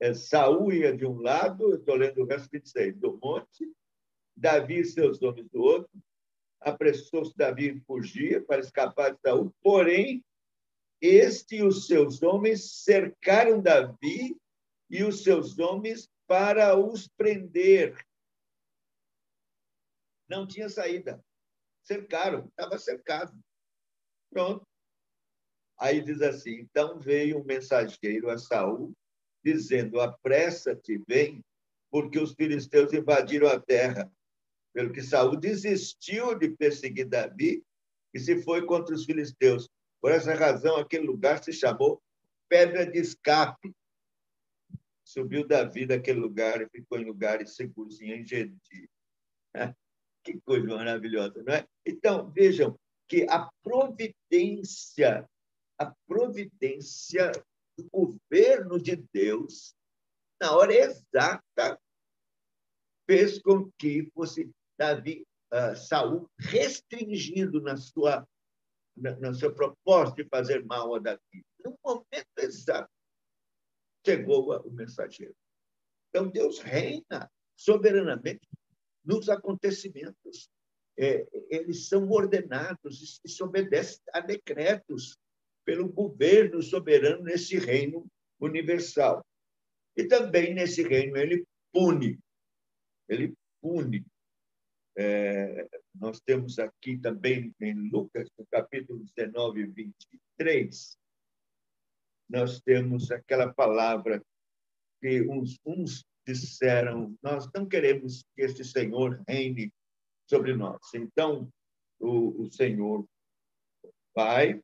[0.01, 3.71] é, Saúl ia de um lado, estou lendo o verso 26, do monte,
[4.37, 5.91] Davi e seus homens do outro,
[6.61, 10.25] apressou-se Davi em fugir para escapar de Saúl, porém,
[11.01, 14.37] este e os seus homens cercaram Davi
[14.91, 17.97] e os seus homens para os prender.
[20.29, 21.25] Não tinha saída.
[21.83, 23.39] Cercaram, estava cercado.
[24.31, 24.67] Pronto.
[25.79, 28.93] Aí diz assim: então veio um mensageiro a Saul,
[29.43, 31.43] dizendo: apressa-te, vem,
[31.91, 34.13] porque os filisteus invadiram a terra.
[34.75, 37.65] Pelo que Saul desistiu de perseguir Davi
[38.13, 39.69] e se foi contra os filisteus.
[40.01, 42.03] Por essa razão, aquele lugar se chamou
[42.49, 43.75] Pedra de Escape.
[45.05, 48.91] Subiu Davi daquele lugar e ficou em lugares seguros em Engedi.
[50.23, 51.67] Que coisa maravilhosa, não é?
[51.87, 55.27] Então, vejam que a providência
[55.79, 57.31] a providência
[57.77, 59.75] do governo de Deus,
[60.41, 61.81] na hora exata,
[63.07, 68.27] fez com que fosse Davi, uh, Saul restringido na sua
[69.21, 71.45] no seu propósito de fazer mal a Davi.
[71.65, 72.91] No momento exato,
[74.05, 75.35] chegou o mensageiro.
[76.09, 78.49] Então, Deus reina soberanamente
[79.05, 80.51] nos acontecimentos.
[80.99, 85.17] É, eles são ordenados e se obedecem a decretos
[85.65, 88.07] pelo governo soberano nesse reino
[88.41, 89.25] universal.
[89.97, 92.19] E também nesse reino ele pune.
[93.09, 94.05] Ele pune.
[95.01, 100.99] É, nós temos aqui também em Lucas, no capítulo 19, 23,
[102.29, 104.21] nós temos aquela palavra
[105.01, 109.73] que uns, uns disseram: Nós não queremos que este Senhor reine
[110.29, 110.81] sobre nós.
[110.93, 111.49] Então,
[112.01, 113.07] o, o Senhor
[114.13, 114.61] vai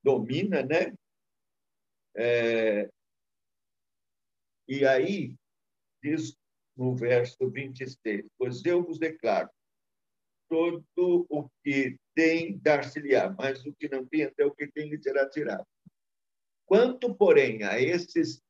[0.00, 0.94] domina, né?
[2.16, 2.88] É,
[4.68, 5.34] e aí,
[6.00, 6.36] diz
[6.76, 9.50] no verso 26, pois eu vos declaro,
[10.48, 15.02] todo o que tem, dar-se-lhe-á, mas o que não tem, até o que tem, lhe
[15.02, 15.66] será tirado.
[16.64, 18.42] Quanto, porém, a esses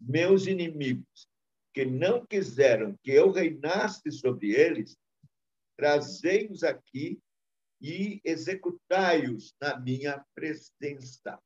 [0.00, 1.28] meus inimigos,
[1.72, 4.96] que não quiseram que eu reinasse sobre eles,
[5.76, 7.20] trazei-os aqui
[7.80, 11.38] e executai-os na minha presença.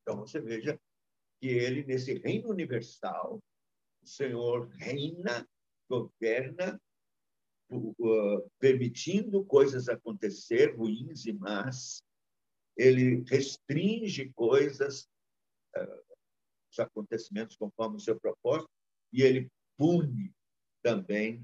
[0.00, 0.80] Então, você veja
[1.40, 3.38] que ele, nesse reino universal,
[4.02, 5.46] o Senhor reina,
[5.88, 6.80] governa,
[8.58, 12.02] permitindo coisas acontecer, ruins e más.
[12.76, 15.08] Ele restringe coisas,
[15.76, 16.14] uh,
[16.70, 18.70] os acontecimentos conforme o seu propósito,
[19.12, 20.32] e ele pune
[20.82, 21.42] também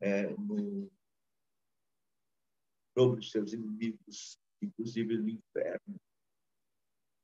[0.00, 0.90] uh, no,
[2.96, 6.00] sobre os seus inimigos, inclusive no inferno.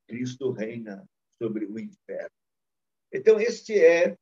[0.06, 1.04] Cristo reina
[1.42, 2.30] sobre o inferno.
[3.12, 4.16] Então, este é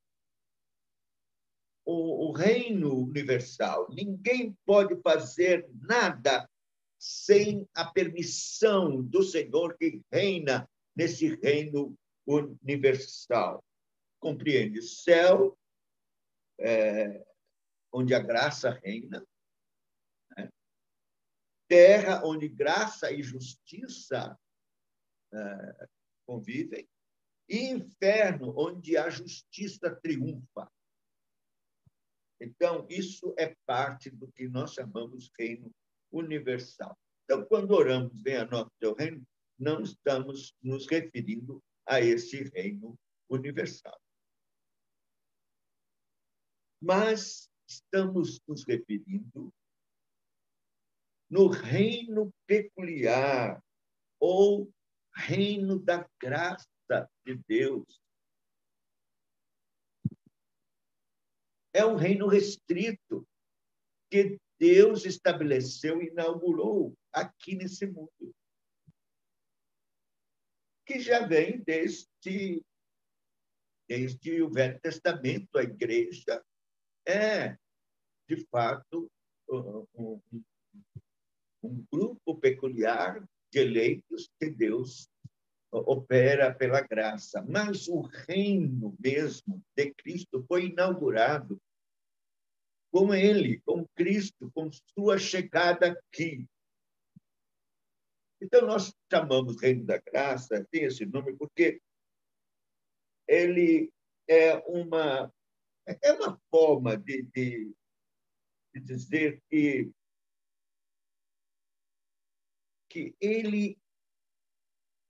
[1.84, 3.88] o, o reino universal.
[3.90, 6.48] Ninguém pode fazer nada
[6.98, 13.62] sem a permissão do Senhor que reina nesse reino universal.
[14.18, 14.80] Compreende?
[14.80, 15.58] Céu,
[16.58, 17.22] é,
[17.92, 19.24] onde a graça reina,
[21.68, 24.38] terra onde graça e justiça
[25.32, 25.88] uh,
[26.26, 26.88] convivem,
[27.48, 30.70] e inferno onde a justiça triunfa.
[32.44, 35.70] Então, isso é parte do que nós chamamos reino
[36.12, 36.96] universal.
[37.24, 39.26] Então, quando oramos, venha nosso teu reino,
[39.58, 42.98] não estamos nos referindo a esse reino
[43.30, 43.98] universal.
[46.82, 49.50] Mas estamos nos referindo
[51.30, 53.62] no reino peculiar
[54.20, 54.70] ou
[55.16, 56.68] reino da graça
[57.24, 58.03] de Deus.
[61.74, 63.26] É um reino restrito
[64.10, 68.32] que Deus estabeleceu e inaugurou aqui nesse mundo.
[70.86, 72.62] Que já vem desde,
[73.88, 76.44] desde o Velho Testamento, a igreja
[77.06, 77.58] é,
[78.28, 79.10] de fato,
[79.50, 80.20] um,
[81.62, 83.20] um grupo peculiar
[83.52, 85.08] de eleitos que Deus
[85.72, 87.44] opera pela graça.
[87.48, 91.60] Mas o reino mesmo de Cristo foi inaugurado
[92.94, 96.48] com ele, com Cristo, com sua chegada aqui.
[98.40, 101.82] Então, nós chamamos Reino da Graça, tem esse nome, porque
[103.26, 103.92] ele
[104.28, 105.34] é uma,
[105.88, 107.74] é uma forma de, de,
[108.72, 109.90] de dizer que
[112.88, 113.76] que ele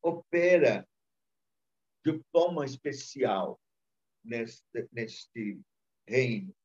[0.03, 0.89] opera
[2.03, 3.61] de forma especial
[4.24, 5.61] neste, neste
[6.09, 6.57] reino.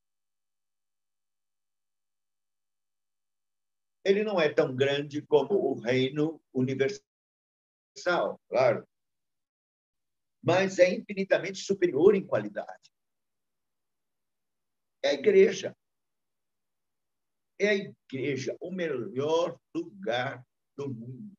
[4.10, 8.90] Ele não é tão grande como o reino universal, claro,
[10.44, 12.92] mas é infinitamente superior em qualidade.
[15.04, 15.78] É a igreja.
[17.60, 20.44] É a igreja o melhor lugar
[20.76, 21.38] do mundo.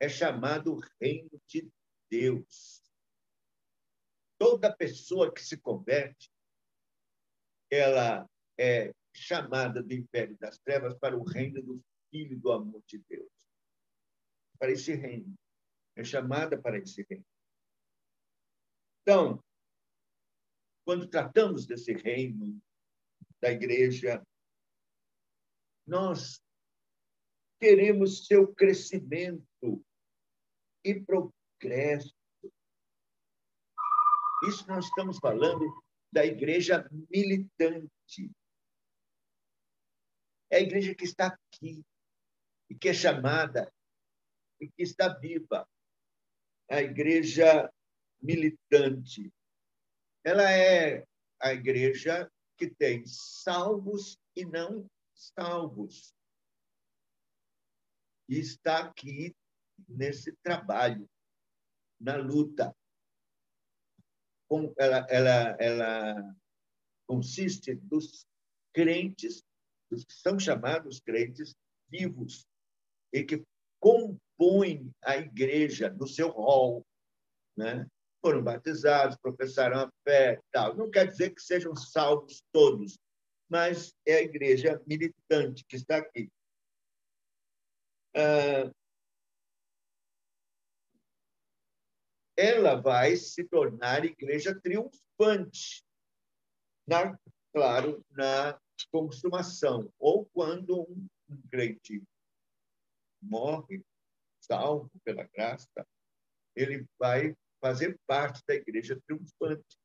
[0.00, 1.70] É chamado reino de
[2.10, 2.82] Deus.
[4.40, 6.32] Toda pessoa que se converte,
[7.70, 8.28] ela
[8.58, 8.92] é
[9.22, 13.30] chamada do império das trevas para o reino do Filho do amor de Deus.
[14.58, 15.34] Para esse reino.
[15.96, 17.26] É chamada para esse reino.
[19.02, 19.42] Então,
[20.84, 22.60] quando tratamos desse reino
[23.40, 24.24] da igreja,
[25.86, 26.42] nós
[27.60, 29.84] queremos seu crescimento
[30.84, 32.14] e progresso.
[34.48, 35.64] Isso nós estamos falando
[36.12, 38.30] da igreja militante.
[40.50, 41.84] É a igreja que está aqui
[42.70, 43.72] e que é chamada
[44.60, 45.68] e que está viva.
[46.70, 47.72] A igreja
[48.20, 49.32] militante.
[50.24, 51.06] Ela é
[51.40, 56.14] a igreja que tem salvos e não salvos
[58.28, 59.34] e está aqui
[59.88, 61.08] nesse trabalho,
[61.98, 62.76] na luta.
[64.76, 66.36] Ela, ela, ela
[67.06, 68.26] consiste dos
[68.72, 69.42] crentes,
[69.90, 71.54] dos que são chamados crentes
[71.88, 72.46] vivos,
[73.12, 73.44] e que
[73.80, 76.86] compõem a igreja no seu rol.
[77.56, 77.86] Né?
[78.20, 80.76] Foram batizados, professaram a fé, tal.
[80.76, 82.98] Não quer dizer que sejam salvos todos,
[83.48, 86.30] mas é a igreja militante que está aqui.
[88.14, 88.70] Ah,
[92.36, 95.82] ela vai se tornar igreja triunfante,
[96.86, 97.18] na,
[97.52, 101.08] claro, na consumação, ou quando um,
[101.50, 102.02] crente
[103.20, 103.82] morre,
[104.40, 105.86] salvo pela graça,
[106.54, 109.76] ele vai fazer parte da igreja triunfante,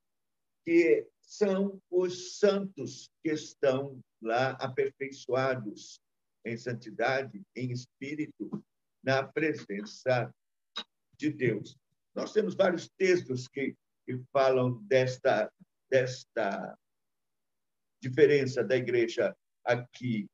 [0.65, 5.99] que são os santos que estão lá aperfeiçoados
[6.45, 8.63] em santidade, em espírito,
[9.03, 10.33] na presença
[11.17, 11.77] de Deus.
[12.15, 13.75] Nós temos vários textos que,
[14.05, 15.51] que falam desta,
[15.89, 16.77] desta
[18.03, 20.27] diferença da igreja aqui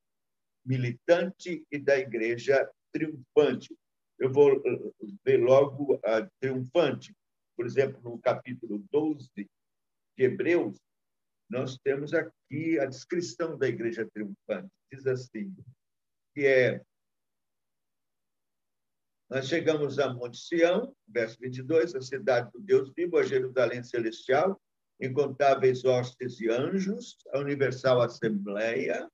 [0.65, 3.75] militante e da igreja triunfante.
[4.17, 4.91] Eu vou eh,
[5.23, 7.15] ver logo a triunfante.
[7.55, 9.47] Por exemplo, no capítulo 12 de
[10.17, 10.77] Hebreus,
[11.49, 14.69] nós temos aqui a descrição da igreja triunfante.
[14.91, 15.55] Diz assim:
[16.33, 16.81] que é
[19.29, 24.59] nós chegamos a Monte Sião, verso 22, a cidade do Deus vivo, a Jerusalém celestial,
[24.99, 29.09] incontáveis hostes e anjos, a universal assembleia,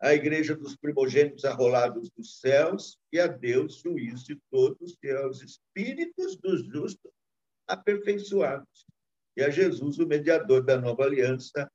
[0.00, 5.42] a igreja dos primogênitos arrolados dos céus, e a Deus, juiz de todos, e aos
[5.42, 7.12] espíritos dos justos
[7.66, 8.86] aperfeiçoados,
[9.36, 11.70] e a Jesus, o mediador da nova aliança,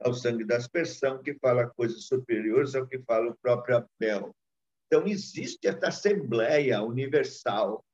[0.00, 4.34] ao sangue da aspersão, que fala coisas superiores ao que fala o próprio Abel.
[4.86, 7.84] Então, existe esta Assembleia Universal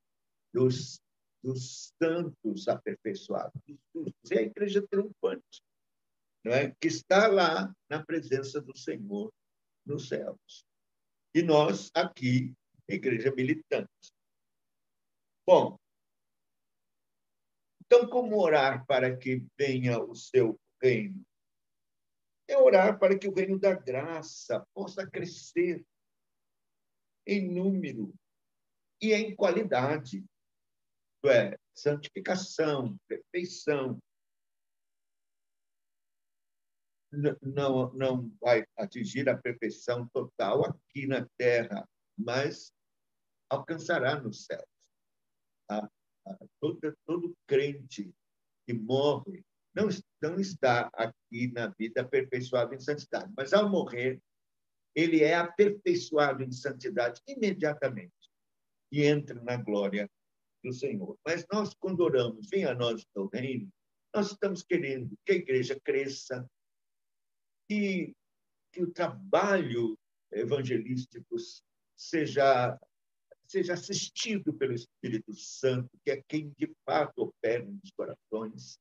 [0.52, 1.00] dos,
[1.44, 3.60] dos santos aperfeiçoados,
[4.32, 5.62] é a igreja triunfante,
[6.42, 6.74] não é?
[6.80, 9.30] que está lá na presença do Senhor
[9.84, 10.64] nos céus.
[11.34, 12.54] E nós, aqui,
[12.88, 14.10] igreja militante.
[15.46, 15.78] Bom,
[17.84, 21.22] então, como orar para que venha o seu reino?
[22.48, 25.84] É orar para que o reino da graça possa crescer
[27.26, 28.14] em número
[29.00, 30.24] e em qualidade.
[31.24, 33.98] É, santificação, perfeição.
[37.40, 42.72] Não, não vai atingir a perfeição total aqui na terra, mas
[43.48, 44.66] alcançará nos céus.
[45.68, 45.88] Tá?
[46.60, 48.12] Todo, todo crente
[48.66, 49.44] que morre
[49.74, 49.88] não,
[50.22, 54.20] não está aqui na vida aperfeiçoado em santidade, mas ao morrer,
[54.94, 58.12] ele é aperfeiçoado em santidade imediatamente
[58.92, 60.08] e entra na glória
[60.64, 61.16] do Senhor.
[61.24, 63.70] Mas nós, quando oramos, venha a nós o teu reino,
[64.14, 66.48] nós estamos querendo que a igreja cresça,
[67.68, 68.14] que,
[68.72, 69.98] que o trabalho
[70.32, 71.36] evangelístico
[71.96, 72.78] seja
[73.46, 78.78] seja assistido pelo Espírito Santo, que é quem de fato opera nos corações.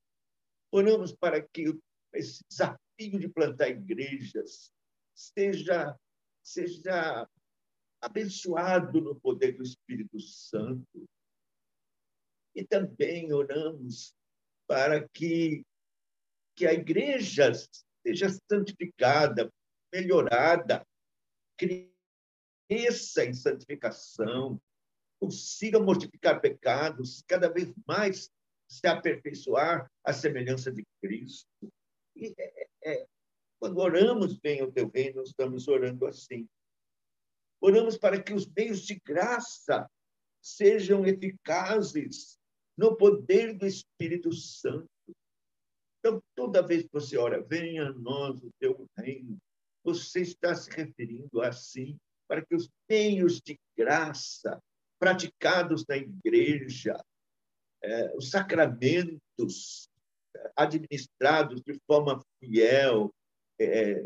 [0.72, 1.66] Oramos para que
[2.14, 4.72] esse desafio de plantar igrejas
[5.14, 5.96] seja,
[6.42, 7.28] seja
[8.02, 11.06] abençoado no poder do Espírito Santo.
[12.56, 14.14] E também oramos
[14.68, 15.66] para que,
[16.56, 17.51] que a igreja
[18.06, 19.51] seja santificada,
[19.91, 20.86] melhorada,
[21.58, 24.62] cresça em santificação,
[25.20, 28.30] consiga mortificar pecados, cada vez mais
[28.68, 31.47] se aperfeiçoar à semelhança de Cristo.
[32.16, 33.08] E é, é,
[33.60, 36.47] quando oramos bem o teu reino, nós estamos orando assim.
[37.62, 39.89] Oramos para que os meios de graça
[40.41, 42.38] sejam eficazes
[42.78, 44.89] no poder do Espírito Santo.
[45.99, 49.38] Então, toda vez que você ora, venha a nós o teu reino,
[49.84, 51.97] você está se referindo assim
[52.28, 54.61] para que os meios de graça
[54.99, 56.97] praticados na igreja,
[57.82, 59.89] é, os sacramentos
[60.36, 63.13] é, administrados de forma fiel,
[63.59, 64.01] é,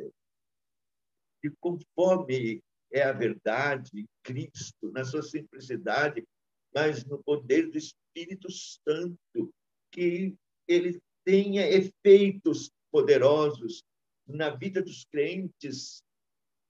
[1.43, 2.61] de conforme
[2.91, 6.25] é a verdade Cristo, na sua simplicidade,
[6.73, 9.53] mas no poder do Espírito Santo,
[9.91, 10.35] que
[10.67, 13.83] ele tenha efeitos poderosos
[14.27, 16.03] na vida dos crentes,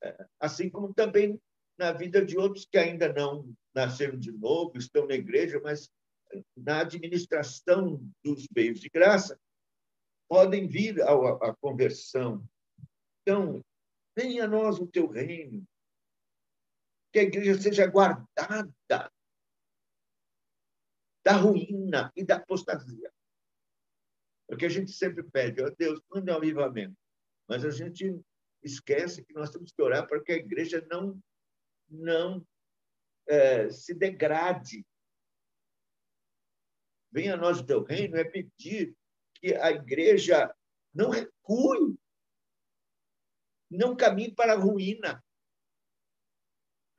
[0.04, 1.40] é, assim como também
[1.78, 5.90] na vida de outros que ainda não nasceram de novo, estão na igreja, mas
[6.56, 9.40] na administração dos meios de graça,
[10.28, 12.44] podem vir à conversão.
[13.22, 13.64] Então,
[14.18, 15.64] venha a nós o teu reino,
[17.14, 19.12] que a igreja seja guardada
[21.28, 23.14] da ruína e da apostasia.
[24.48, 26.96] Porque a gente sempre pede, ó oh, Deus, manda um avivamento.
[27.50, 28.18] Mas a gente
[28.64, 31.22] esquece que nós temos que orar para que a igreja não
[31.90, 32.48] não
[33.28, 34.86] é, se degrade.
[37.12, 38.96] Venha a nós o teu reino é pedir
[39.36, 40.56] que a igreja
[40.94, 41.98] não recue,
[43.70, 45.22] não caminhe para a ruína.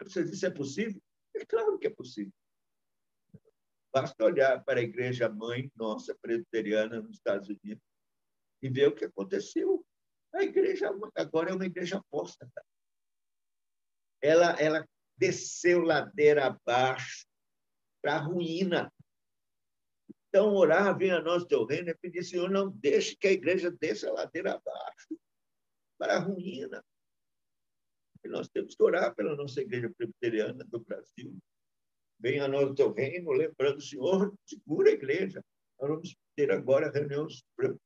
[0.03, 1.01] Você disse, é possível?
[1.35, 2.33] É claro que é possível.
[3.93, 7.83] Basta olhar para a igreja mãe nossa presbiteriana nos Estados Unidos
[8.63, 9.85] e ver o que aconteceu.
[10.35, 12.63] A igreja agora é uma igreja apóstata
[14.21, 17.27] ela, ela desceu ladeira abaixo
[18.03, 18.93] para a ruína.
[20.29, 23.71] Então, orar, venha a nós teu reino, é pedir, Senhor, não deixe que a igreja
[23.71, 25.19] desça ladeira abaixo
[25.99, 26.85] para a ruína.
[28.23, 31.37] E nós temos que orar pela nossa igreja presbiteriana do Brasil.
[32.19, 35.45] Venha a nós o teu reino, lembrando, Senhor, segura a igreja.
[35.81, 37.79] Nós vamos ter agora a reunião do Supremo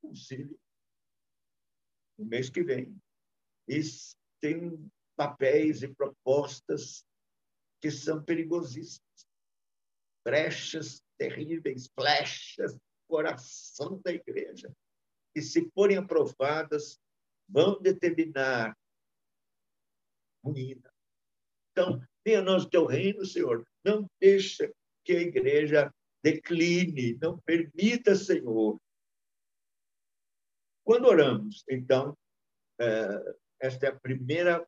[2.18, 2.96] no mês que vem.
[3.68, 3.80] E
[4.40, 7.04] tem papéis e propostas
[7.80, 9.26] que são perigosíssimas.
[10.24, 12.78] Brechas terríveis, flechas
[13.12, 14.74] coração da igreja,
[15.34, 16.98] que, se forem aprovadas,
[17.46, 18.74] vão determinar
[20.42, 20.90] ruína.
[21.70, 23.66] Então, venha nós teu reino, Senhor.
[23.84, 24.72] Não deixa
[25.04, 25.92] que a igreja
[26.22, 28.80] decline, não permita, Senhor.
[30.84, 32.16] Quando oramos, então,
[32.80, 34.66] eh, esta é a primeira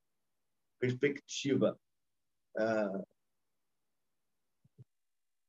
[0.79, 1.79] perspectiva.
[2.57, 3.05] Ah,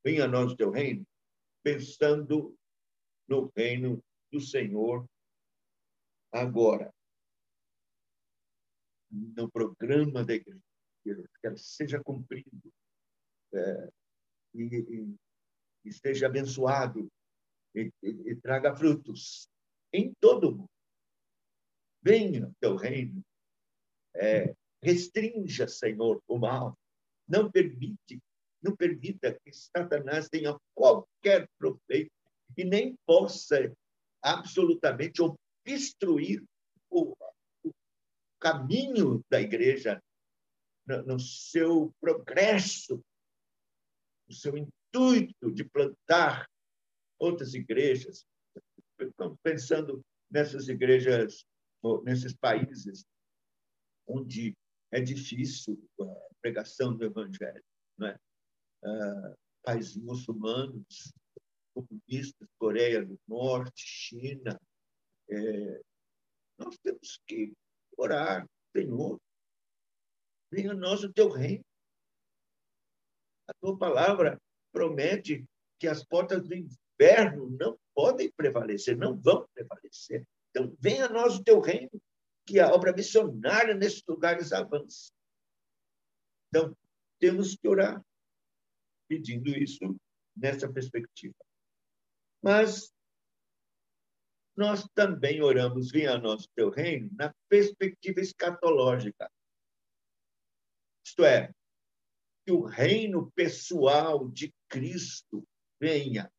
[0.04, 1.06] venha a nós o teu reino,
[1.62, 2.56] pensando
[3.28, 4.02] no reino
[4.32, 5.06] do Senhor
[6.32, 6.92] agora.
[9.10, 10.65] no programa da igreja,
[11.14, 12.72] que ela seja cumprido
[13.52, 13.92] é,
[14.54, 15.16] e, e,
[15.84, 17.10] e, seja abençoado
[17.74, 19.48] e, e, traga frutos
[19.92, 20.70] em todo mundo.
[22.02, 23.22] Venha o teu reino,
[24.14, 26.78] é, restrinja, Senhor, o mal,
[27.28, 28.22] não permite,
[28.62, 32.12] não permita que Satanás tenha qualquer proveito
[32.56, 33.72] e nem possa
[34.22, 36.44] absolutamente obstruir
[36.88, 37.14] o,
[37.64, 37.72] o
[38.40, 40.00] caminho da igreja
[40.86, 43.02] no, seu progresso,
[44.28, 46.48] no seu intuito de plantar
[47.18, 48.24] outras igrejas.
[49.00, 51.44] Estamos pensando nessas igrejas,
[52.04, 53.04] nesses países
[54.06, 54.56] onde
[54.92, 57.62] é difícil a pregação do evangelho,
[58.02, 58.18] é?
[58.84, 61.12] Uh, países muçulmanos,
[61.74, 64.58] comunistas, Coreia do Norte, China.
[65.28, 65.82] É,
[66.58, 67.52] nós temos que
[67.98, 69.20] orar, Senhor,
[70.50, 71.64] venha a nós o teu reino.
[73.48, 74.40] A tua palavra
[74.72, 75.44] promete
[75.78, 80.26] que as portas do inferno não podem prevalecer, não vão prevalecer.
[80.50, 81.90] Então, venha a nós o teu reino,
[82.46, 85.10] que a obra missionária nesses lugares avance.
[86.48, 86.76] Então,
[87.18, 88.02] temos que orar,
[89.08, 89.96] pedindo isso
[90.36, 91.34] nessa perspectiva.
[92.42, 92.92] Mas
[94.56, 99.30] nós também oramos, venha a nós o teu reino, na perspectiva escatológica.
[101.06, 101.54] Isto é,
[102.44, 105.46] que o reino pessoal de Cristo
[105.80, 106.32] venha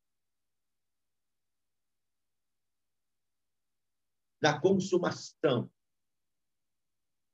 [4.41, 5.71] na consumação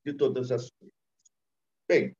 [0.05, 0.95] de todas as coisas.
[1.87, 2.15] Bem,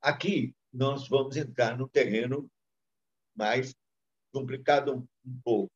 [0.00, 2.48] aqui nós vamos entrar no terreno
[3.34, 3.74] mais
[4.32, 5.72] complicado um pouco,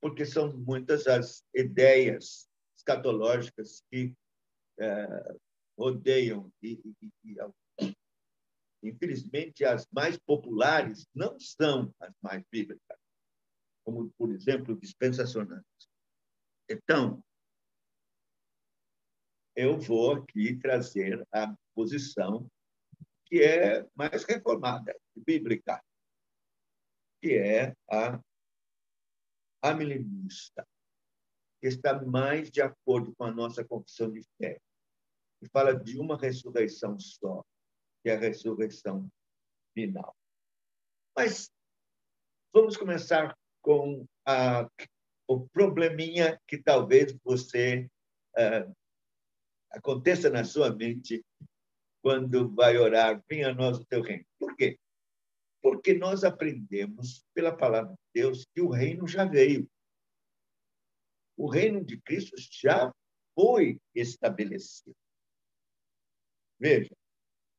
[0.00, 4.12] porque são muitas as ideias escatológicas que
[4.78, 5.40] é,
[5.80, 7.94] rodeiam e, e, e,
[8.82, 12.98] infelizmente as mais populares não são as mais bíblicas,
[13.82, 15.64] como por exemplo dispensacionais.
[16.68, 17.24] Então,
[19.56, 22.46] eu vou aqui trazer a posição
[23.24, 25.82] que é mais reformada, bíblica
[27.22, 28.20] que é a
[29.62, 30.66] amilenista,
[31.60, 34.58] que está mais de acordo com a nossa confissão de fé,
[35.40, 37.42] que fala de uma ressurreição só,
[38.02, 39.10] que é a ressurreição
[39.74, 40.14] final.
[41.16, 41.50] Mas
[42.52, 44.68] vamos começar com a,
[45.26, 47.88] o probleminha que talvez você
[48.36, 48.76] uh,
[49.70, 51.24] aconteça na sua mente
[52.02, 54.24] quando vai orar, venha a nós o teu reino.
[54.38, 54.78] Por quê?
[55.62, 59.68] Porque nós aprendemos pela palavra de Deus que o reino já veio.
[61.36, 62.92] O reino de Cristo já
[63.34, 64.96] foi estabelecido.
[66.60, 66.94] Veja,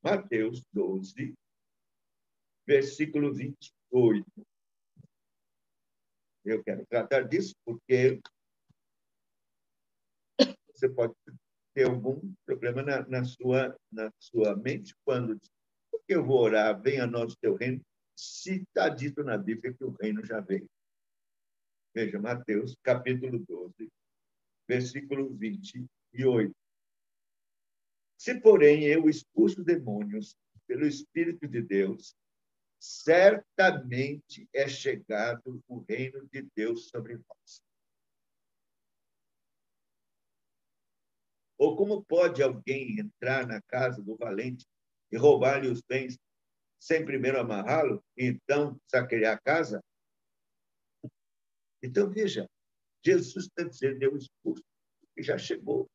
[0.03, 1.33] Mateus 12,
[2.67, 4.25] versículo 28.
[6.45, 8.21] Eu quero tratar disso porque
[10.71, 11.15] você pode
[11.73, 15.49] ter algum problema na, na, sua, na sua mente quando diz,
[15.89, 17.81] por que eu vou orar, venha nós teu reino,
[18.15, 20.69] se está dito na Bíblia que o reino já veio.
[21.93, 23.89] Veja, Mateus, capítulo 12,
[24.67, 26.60] versículo 28.
[28.21, 32.15] Se, porém, eu expulso demônios pelo Espírito de Deus,
[32.79, 37.63] certamente é chegado o reino de Deus sobre vós.
[41.57, 44.67] Ou como pode alguém entrar na casa do valente
[45.11, 46.15] e roubar-lhe os bens
[46.79, 49.83] sem primeiro amarrá-lo e então saquear a casa?
[51.81, 52.47] Então, veja,
[53.03, 54.63] Jesus está dizendo, eu expulso,
[55.15, 55.89] que já chegou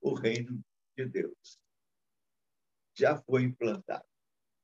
[0.00, 0.58] o reino
[1.06, 1.58] de Deus.
[2.96, 4.04] Já foi implantado.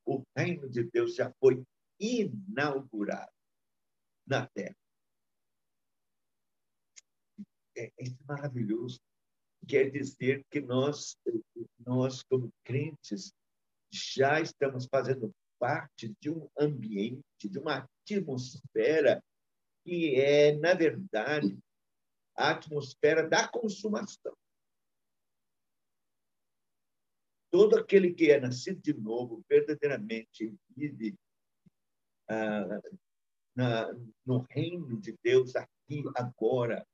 [0.04, 1.64] O reino de Deus já foi
[1.98, 3.32] inaugurado
[4.26, 4.76] na terra.
[7.76, 9.00] É, é maravilhoso.
[9.66, 11.16] Quer dizer que nós,
[11.78, 13.32] nós como crentes,
[13.90, 19.22] já estamos fazendo parte de um ambiente, de uma atmosfera
[19.84, 21.58] que é, na verdade,
[22.36, 24.36] a atmosfera da consumação.
[27.56, 31.18] Todo aquele que é nascido de novo verdadeiramente vive
[32.28, 32.82] ah,
[33.56, 33.94] na,
[34.26, 36.86] no reino de Deus aqui, agora.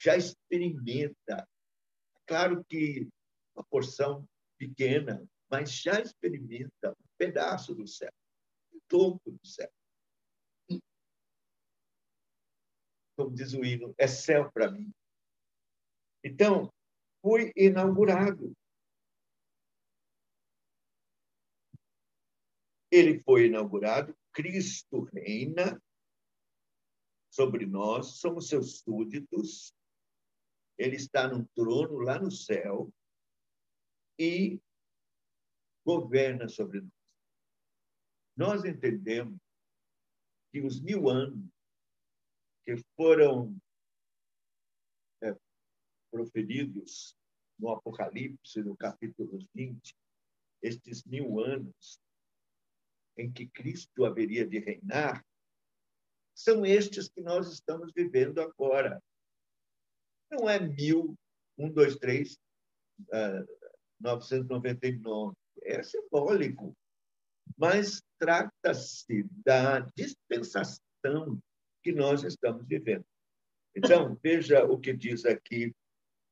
[0.00, 1.48] Já experimenta.
[2.28, 3.08] Claro que
[3.56, 4.24] uma porção
[4.56, 8.12] pequena, mas já experimenta um pedaço do céu,
[8.72, 9.68] um topo do céu.
[13.16, 14.92] Como diz o hino, é céu para mim.
[16.22, 16.72] Então,
[17.20, 18.56] foi inaugurado.
[22.92, 25.82] Ele foi inaugurado, Cristo reina
[27.30, 29.74] sobre nós, somos seus súditos,
[30.76, 32.92] ele está no trono lá no céu
[34.18, 34.60] e
[35.82, 36.92] governa sobre nós.
[38.36, 39.40] Nós entendemos
[40.50, 41.50] que os mil anos
[42.62, 43.56] que foram
[45.22, 45.34] é,
[46.10, 47.16] proferidos
[47.58, 49.96] no Apocalipse, no capítulo 20,
[50.60, 51.98] estes mil anos
[53.16, 55.24] em que Cristo haveria de reinar,
[56.34, 59.02] são estes que nós estamos vivendo agora.
[60.30, 61.14] Não é mil,
[61.58, 62.38] um, dois, três,
[63.00, 63.46] uh,
[64.00, 65.36] 999.
[65.62, 66.74] É simbólico,
[67.56, 71.40] mas trata-se da dispensação
[71.82, 73.04] que nós estamos vivendo.
[73.76, 75.74] Então, veja o que diz aqui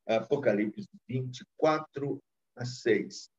[0.06, 2.20] Apocalipse 24
[2.56, 3.30] a 6.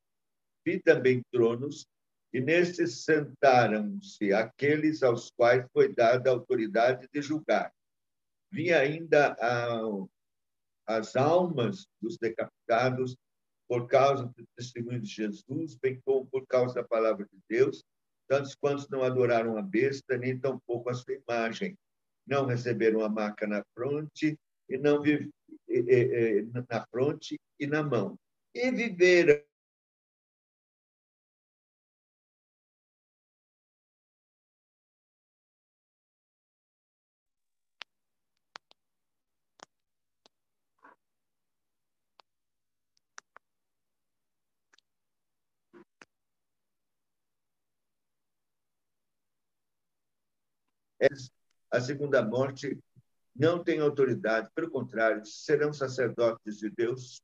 [0.65, 1.85] Vi também tronos,
[2.33, 7.73] e nesses sentaram-se aqueles aos quais foi dada a autoridade de julgar.
[8.51, 9.81] Vi ainda a,
[10.87, 13.15] as almas dos decapitados
[13.67, 17.83] por causa do testemunho de Jesus, bem como por causa da palavra de Deus,
[18.27, 21.77] tantos quantos não adoraram a besta, nem tampouco a sua imagem,
[22.27, 24.37] não receberam a marca na fronte
[24.69, 25.01] e não
[26.69, 28.17] na fronte e na mão,
[28.53, 29.41] e viveram
[51.71, 52.77] a segunda morte
[53.35, 57.21] não tem autoridade, pelo contrário, serão sacerdotes de Deus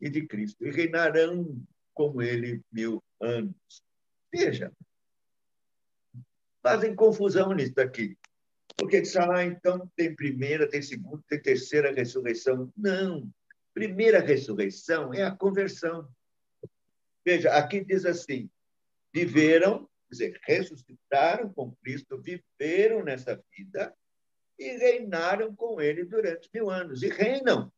[0.00, 1.60] e de Cristo e reinarão
[1.94, 3.82] como ele mil anos.
[4.32, 4.70] Veja,
[6.62, 8.16] fazem confusão nisso aqui.
[8.76, 12.72] Porque diz, ah, então tem primeira, tem segunda, tem terceira ressurreição.
[12.76, 13.28] Não.
[13.74, 16.08] Primeira ressurreição é a conversão.
[17.24, 18.48] Veja, aqui diz assim:
[19.12, 23.94] viveram Quer dizer, ressuscitaram com Cristo, viveram nessa vida
[24.58, 27.02] e reinaram com ele durante mil anos.
[27.02, 27.70] E reinam.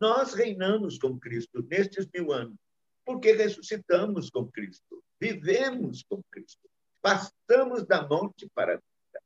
[0.00, 2.58] Nós reinamos com Cristo nestes mil anos,
[3.04, 6.68] porque ressuscitamos com Cristo, vivemos com Cristo,
[7.00, 9.22] passamos da morte para a vida.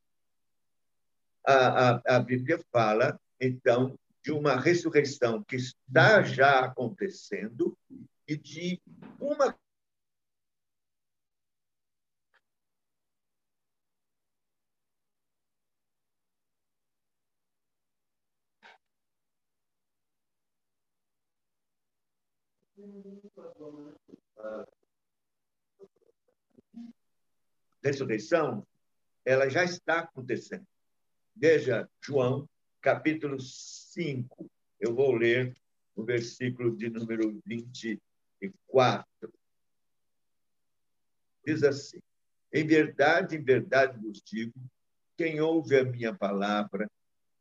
[1.46, 7.78] A, a, a Bíblia fala, então, de uma ressurreição que está já acontecendo
[8.28, 8.78] e de
[9.18, 9.56] uma
[27.82, 28.66] ressurreição,
[29.24, 30.66] ela já está acontecendo.
[31.34, 32.48] Veja João,
[32.80, 34.50] capítulo 5.
[34.78, 35.56] Eu vou ler
[35.94, 39.06] o versículo de número 24.
[41.44, 42.00] Diz assim:
[42.52, 44.52] Em verdade, em verdade vos digo,
[45.16, 46.90] quem ouve a minha palavra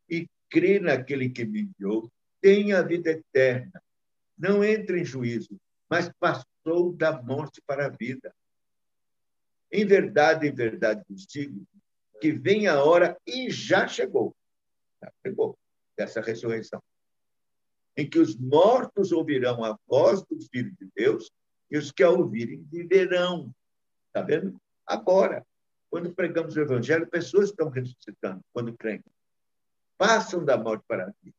[0.10, 2.10] e crê naquele que me enviou,
[2.40, 3.82] tem a vida eterna
[4.38, 5.60] não entra em juízo,
[5.90, 8.34] mas passou da morte para a vida.
[9.72, 11.66] Em verdade, em verdade vos digo
[12.22, 14.36] que vem a hora e já chegou.
[15.02, 15.58] Já chegou
[15.98, 16.82] dessa ressurreição.
[17.98, 21.32] Em que os mortos ouvirão a voz do Filho de Deus
[21.70, 23.54] e os que a ouvirem viverão.
[24.08, 24.60] Está vendo?
[24.86, 25.46] Agora,
[25.90, 29.04] quando pregamos o Evangelho, pessoas estão ressuscitando quando creem.
[29.98, 31.38] Passam da morte para a vida.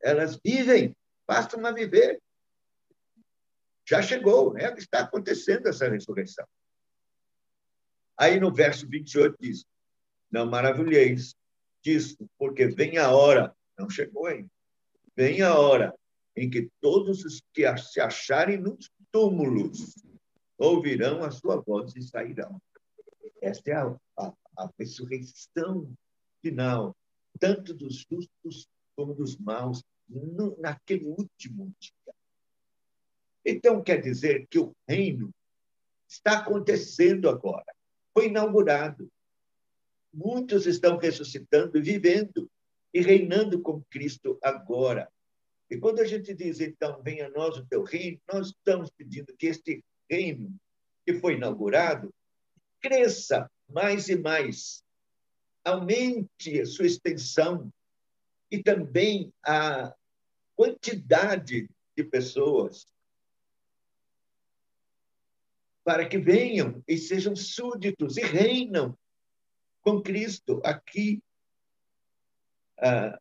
[0.00, 0.94] Elas vivem
[1.28, 2.18] Basta a viver.
[3.86, 4.74] Já chegou, né?
[4.78, 6.46] está acontecendo essa ressurreição.
[8.16, 9.66] Aí no verso 28 diz:
[10.30, 11.34] Não maravilheis
[11.84, 14.50] disso, porque vem a hora, não chegou ainda,
[15.14, 15.94] vem a hora
[16.34, 19.94] em que todos os que se acharem nos túmulos
[20.56, 22.60] ouvirão a sua voz e sairão.
[23.40, 25.92] Esta é a, a, a ressurreição
[26.42, 26.96] final,
[27.38, 32.14] tanto dos justos como dos maus, no, naquele último dia.
[33.44, 35.32] Então, quer dizer que o reino
[36.08, 37.74] está acontecendo agora.
[38.12, 39.10] Foi inaugurado.
[40.12, 42.50] Muitos estão ressuscitando, vivendo
[42.92, 45.10] e reinando com Cristo agora.
[45.70, 49.36] E quando a gente diz, então, venha a nós o teu reino, nós estamos pedindo
[49.36, 50.54] que este reino
[51.04, 52.12] que foi inaugurado
[52.80, 54.82] cresça mais e mais,
[55.64, 57.70] aumente a sua extensão
[58.50, 59.94] e também a
[60.56, 62.86] quantidade de pessoas
[65.84, 68.96] para que venham e sejam súditos e reinam
[69.80, 71.22] com Cristo aqui.
[72.78, 73.18] Ah,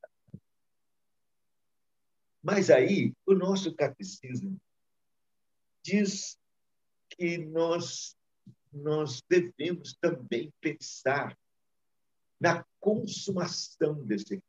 [2.43, 4.57] mas aí, o nosso catecismo
[5.83, 6.37] diz
[7.09, 8.15] que nós,
[8.71, 11.37] nós devemos também pensar
[12.39, 14.41] na consumação desse.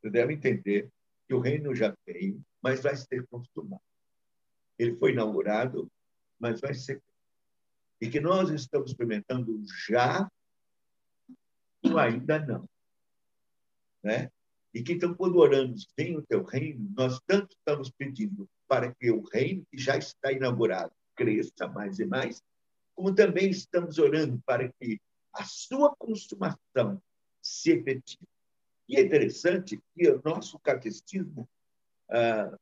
[0.00, 0.88] Você deve entender
[1.26, 3.82] que o reino já veio, mas vai ser consumado.
[4.78, 5.90] Ele foi inaugurado,
[6.38, 7.02] mas vai ser.
[8.00, 10.30] E que nós estamos experimentando já
[11.82, 12.68] ou ainda não.
[14.02, 14.30] Né?
[14.72, 19.10] E que então, quando oramos, vem o teu reino, nós tanto estamos pedindo para que
[19.10, 22.42] o reino que já está inaugurado cresça mais e mais,
[22.94, 25.00] como também estamos orando para que
[25.32, 27.02] a sua consumação
[27.42, 28.26] se efetive.
[28.90, 31.48] E é interessante que o nosso catecismo
[32.08, 32.58] ah,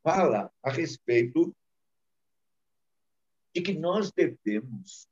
[0.00, 1.52] fala a respeito
[3.52, 5.08] de que nós devemos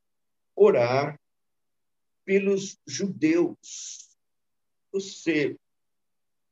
[0.55, 1.19] orar
[2.23, 4.17] pelos judeus.
[4.93, 5.57] Você,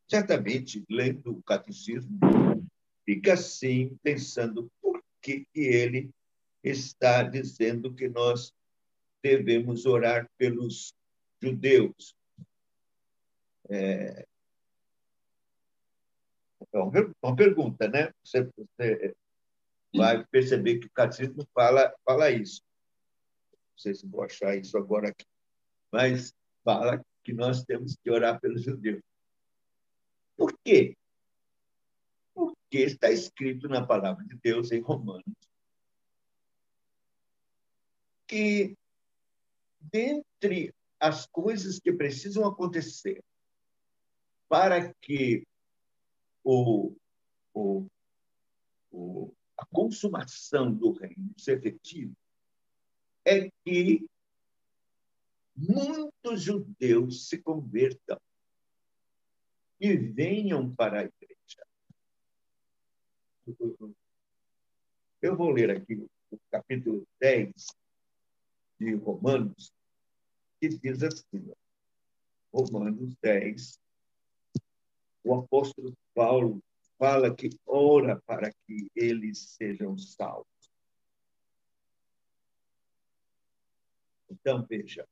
[0.06, 2.20] certamente, lendo o catecismo,
[3.06, 6.12] fica assim, pensando por que, que ele
[6.62, 8.54] está dizendo que nós
[9.24, 10.94] devemos orar pelos
[11.42, 12.14] judeus.
[13.70, 14.26] É,
[16.72, 18.14] é uma pergunta, né?
[18.24, 19.16] Você, você,
[19.96, 22.62] vai perceber que o catecismo fala, fala isso.
[23.52, 25.26] Não sei se vou achar isso agora aqui,
[25.92, 26.34] mas
[26.64, 29.02] fala que nós temos que orar pelos judeus.
[30.36, 30.96] Por quê?
[32.34, 35.24] Porque está escrito na palavra de Deus em Romanos
[38.34, 38.76] que
[39.80, 43.24] dentre as coisas que precisam acontecer
[44.54, 45.48] para que
[46.44, 46.96] o,
[47.56, 47.88] o,
[48.92, 52.14] o, a consumação do reino se efetive,
[53.26, 54.08] é que
[55.56, 58.22] muitos judeus se convertam
[59.80, 61.66] e venham para a igreja.
[65.20, 65.96] Eu vou ler aqui
[66.30, 67.54] o capítulo 10
[68.80, 69.74] de Romanos,
[70.62, 71.52] que diz assim,
[72.54, 73.82] Romanos 10,
[75.24, 76.62] o apóstolo Paulo
[76.98, 80.48] fala que ora para que eles sejam salvos.
[84.30, 85.08] Então, veja,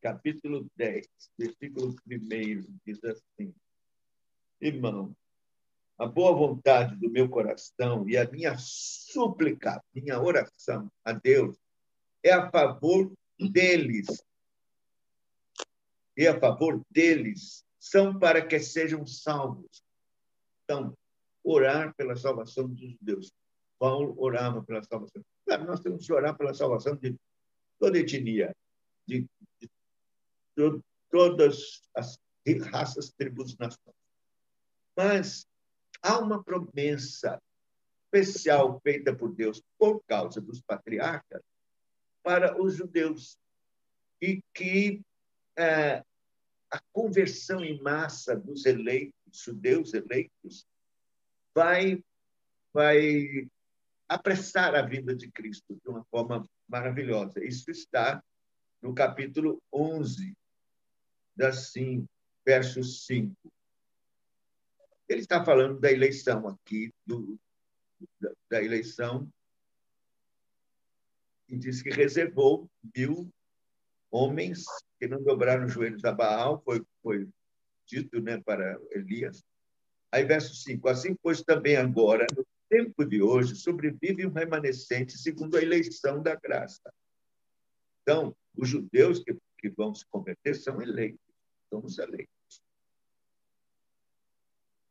[0.00, 1.06] capítulo 10,
[1.38, 3.54] versículo 1 diz assim:
[4.60, 5.14] Irmão,
[5.98, 11.56] a boa vontade do meu coração e a minha súplica, minha oração a Deus
[12.22, 14.24] é a favor deles
[16.16, 19.82] e a favor deles são para que sejam salvos.
[20.62, 20.96] Então,
[21.42, 23.32] orar pela salvação dos judeus.
[23.76, 25.20] Paulo orava pela salvação.
[25.44, 27.16] Claro, nós temos que orar pela salvação de
[27.80, 28.54] toda etnia,
[29.04, 29.26] de,
[29.60, 29.68] de,
[30.56, 30.80] de
[31.10, 32.16] todas as
[32.70, 33.96] raças, tribos, nações.
[34.96, 35.48] Mas
[36.00, 37.42] há uma promessa
[38.14, 41.42] especial feita por Deus por causa dos patriarcas
[42.22, 43.36] para os judeus
[44.20, 45.02] e que
[45.56, 46.04] é,
[46.72, 49.14] a conversão em massa dos eleitos,
[49.44, 50.66] judeus eleitos,
[51.54, 52.02] vai,
[52.72, 53.46] vai
[54.08, 57.44] apressar a vinda de Cristo de uma forma maravilhosa.
[57.44, 58.24] Isso está
[58.80, 60.34] no capítulo 11,
[61.42, 62.06] assim,
[62.44, 63.36] verso 5.
[65.06, 67.38] Ele está falando da eleição aqui, do,
[68.18, 69.30] da, da eleição,
[71.50, 72.66] e diz que reservou
[72.96, 73.30] mil
[74.12, 74.64] homens
[75.00, 77.28] que não dobraram os joelhos a Baal, foi, foi
[77.88, 79.42] dito né, para Elias.
[80.12, 85.56] Aí, verso 5: Assim, pois, também agora, no tempo de hoje, sobrevive um remanescente segundo
[85.56, 86.92] a eleição da graça.
[88.02, 91.20] Então, os judeus que, que vão se converter são eleitos,
[91.70, 92.32] somos eleitos.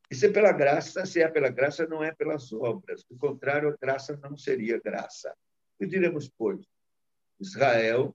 [0.09, 3.03] E se é pela graça, se é pela graça, não é pelas obras.
[3.09, 5.33] Do contrário, a graça não seria graça.
[5.79, 6.65] E diremos, pois,
[7.39, 8.13] Israel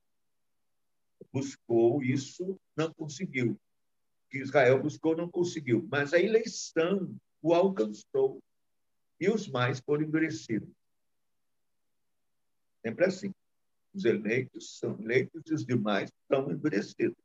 [1.32, 3.58] buscou isso, não conseguiu.
[4.30, 5.86] Que Israel buscou, não conseguiu.
[5.90, 8.42] Mas a eleição o alcançou
[9.20, 10.68] e os mais foram endurecidos.
[12.84, 13.34] Sempre assim.
[13.94, 17.16] Os eleitos são eleitos e os demais são endurecidos.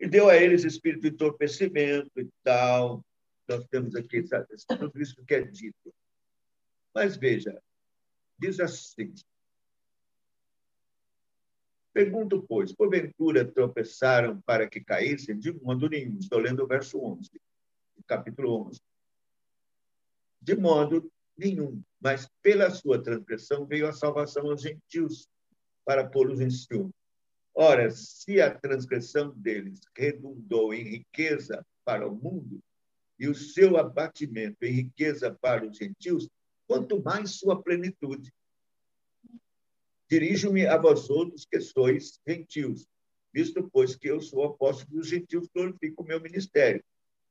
[0.00, 3.04] E deu a eles espírito de entorpecimento e tal.
[3.46, 5.94] Nós temos aqui sabe, tudo isso que é dito.
[6.94, 7.60] Mas veja,
[8.38, 9.12] diz assim:
[11.94, 15.38] Pergunto, pois, porventura tropeçaram para que caíssem?
[15.38, 16.18] De modo nenhum.
[16.18, 17.30] Estou lendo o verso 11,
[18.04, 18.80] capítulo 11.
[20.42, 25.28] De modo nenhum, mas pela sua transgressão veio a salvação aos gentios,
[25.84, 26.92] para pô-los em ciúme.
[27.54, 32.60] Ora, se a transgressão deles redundou em riqueza para o mundo,
[33.18, 36.28] e o seu abatimento em riqueza para os gentios,
[36.66, 38.32] quanto mais sua plenitude.
[40.10, 42.86] Dirijo-me a vós outros que sois gentios,
[43.32, 46.84] visto, pois, que eu sou apóstolo dos gentios, glorifico o meu ministério,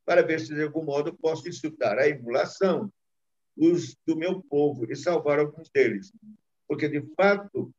[0.05, 2.91] para ver se, de algum modo, posso insultar a emulação
[3.55, 6.11] os do meu povo e salvar alguns deles.
[6.67, 7.74] Porque, de fato,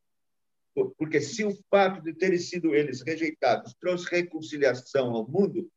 [0.96, 5.70] porque se o fato de terem sido eles rejeitados trouxe reconciliação ao mundo,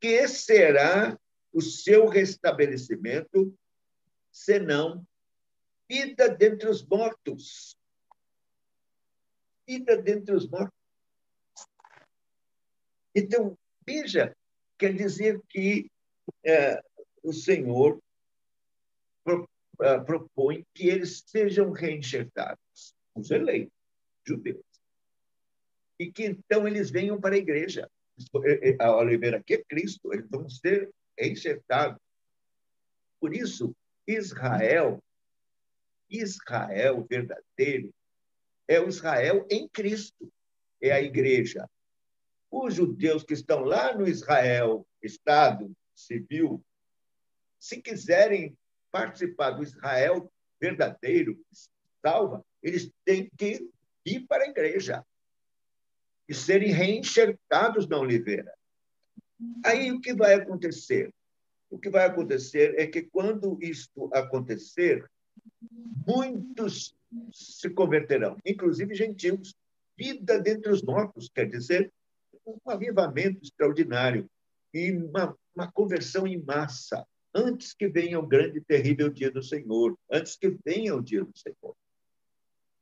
[0.00, 1.18] que será
[1.52, 3.54] o seu restabelecimento,
[4.30, 5.06] senão
[5.88, 7.76] vida dentre os mortos?
[9.72, 10.78] Vida dentre os mortos.
[13.14, 13.56] Então,
[13.86, 14.36] veja,
[14.78, 15.90] quer dizer que
[16.44, 16.78] é,
[17.22, 17.98] o Senhor
[19.80, 23.72] é, propõe que eles sejam reenxertados, os eleitos
[24.26, 24.62] judeus.
[25.98, 27.90] E que então eles venham para a igreja.
[28.78, 31.98] A oliveira aqui é Cristo, eles vão ser enxertados.
[33.18, 33.74] Por isso,
[34.06, 35.02] Israel,
[36.10, 37.90] Israel verdadeiro,
[38.68, 40.32] é o Israel em Cristo,
[40.80, 41.68] é a igreja.
[42.50, 46.62] Os judeus que estão lá no Israel, Estado civil,
[47.58, 48.56] se quiserem
[48.90, 51.40] participar do Israel verdadeiro,
[52.04, 53.68] salva, eles têm que
[54.04, 55.04] ir para a igreja
[56.28, 58.52] e serem reenxertados na oliveira.
[59.64, 61.12] Aí o que vai acontecer?
[61.70, 65.08] O que vai acontecer é que quando isto acontecer,
[66.06, 66.94] muitos
[67.32, 69.54] se converterão, inclusive gentios.
[69.96, 71.92] Vida dentre os mortos, quer dizer,
[72.46, 74.28] um avivamento extraordinário
[74.72, 79.42] e uma, uma conversão em massa, antes que venha o grande e terrível dia do
[79.42, 81.74] Senhor, antes que venha o dia do Senhor.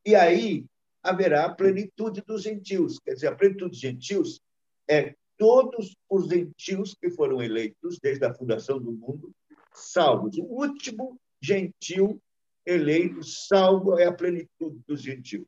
[0.04, 0.64] E aí
[1.02, 2.98] haverá a plenitude dos gentios.
[2.98, 4.40] Quer dizer, a plenitude dos gentios
[4.88, 9.32] é todos os gentios que foram eleitos desde a fundação do mundo,
[9.72, 10.36] salvos.
[10.38, 12.20] O último gentil
[12.64, 15.46] eleito, salvo, é a plenitude dos gentios.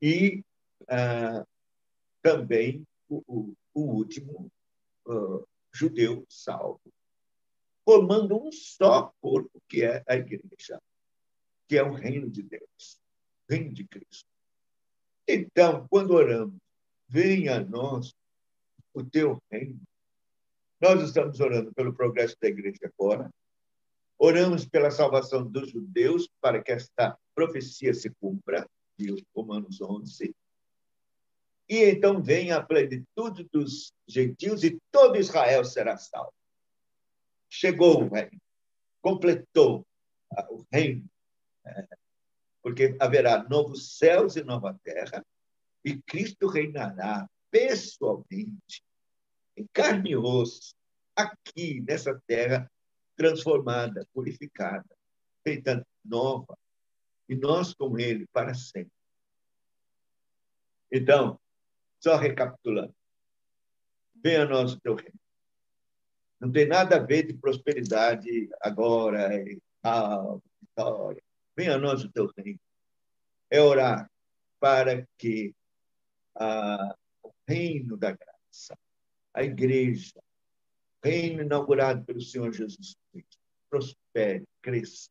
[0.00, 0.44] E
[0.88, 1.44] ah,
[2.22, 4.50] também o, o, o último
[5.06, 6.92] uh, judeu salvo,
[7.84, 10.80] formando um só corpo, que é a igreja,
[11.68, 13.00] que é o reino de Deus
[13.48, 14.28] vem de Cristo.
[15.26, 16.58] Então, quando oramos,
[17.08, 18.14] venha a nós
[18.92, 19.80] o teu reino.
[20.80, 23.30] Nós estamos orando pelo progresso da igreja agora.
[24.18, 30.34] Oramos pela salvação dos judeus, para que esta profecia se cumpra, de Romanos 11.
[31.68, 36.32] E então vem a plenitude dos gentios e todo Israel será salvo.
[37.50, 38.40] Chegou o reino,
[39.02, 39.86] completou
[40.48, 41.04] o reino
[41.64, 41.86] é,
[42.62, 45.24] porque haverá novos céus e nova terra,
[45.84, 48.82] e Cristo reinará pessoalmente,
[49.56, 50.74] em carne e osso,
[51.14, 52.70] aqui nessa terra
[53.16, 54.96] transformada, purificada,
[55.42, 56.56] feita nova,
[57.28, 58.92] e nós com Ele para sempre.
[60.92, 61.40] Então,
[61.98, 62.94] só recapitulando,
[64.14, 65.18] venha a nós o teu reino.
[66.40, 71.22] Não tem nada a ver de prosperidade agora, e tal, vitória.
[71.56, 72.60] Venha a nós o teu reino.
[73.50, 74.10] É orar
[74.60, 75.54] para que
[76.34, 78.76] ah, o reino da graça,
[79.32, 80.20] a igreja,
[81.06, 83.38] reino inaugurado pelo Senhor Jesus Cristo,
[83.70, 85.08] prospere, cresça.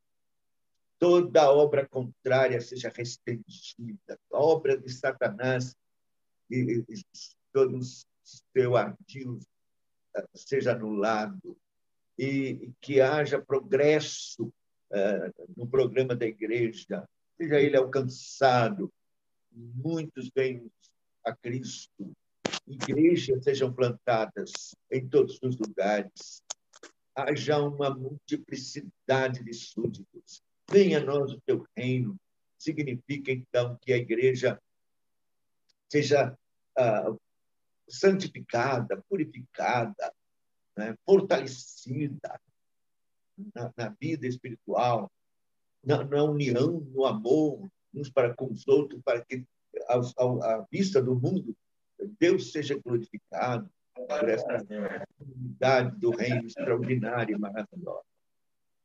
[0.99, 5.75] Toda obra contrária seja restringida, a obra de Satanás
[6.49, 7.01] e, e
[7.53, 7.79] todo
[8.53, 9.39] seu ardil
[10.15, 11.57] ah, seja anulado.
[12.17, 14.51] E, e que haja progresso
[14.91, 18.91] é, no programa da igreja, seja ele alcançado,
[19.51, 20.69] muitos venham
[21.25, 22.15] a Cristo,
[22.67, 26.41] igrejas sejam plantadas em todos os lugares,
[27.15, 30.41] haja uma multiplicidade de súditos.
[30.69, 32.19] Venha a nós o teu reino.
[32.57, 34.59] Significa, então, que a igreja
[35.89, 36.37] seja
[36.77, 37.15] ah,
[37.87, 40.13] santificada, purificada,
[40.75, 42.39] né, fortalecida,
[43.53, 45.11] na, na vida espiritual,
[45.83, 49.45] na, na, união, no amor, uns para com os outros, para que,
[49.87, 51.55] à vista do mundo,
[52.19, 54.65] Deus seja glorificado por essa
[55.19, 58.05] unidade do reino extraordinária e maravilhosa.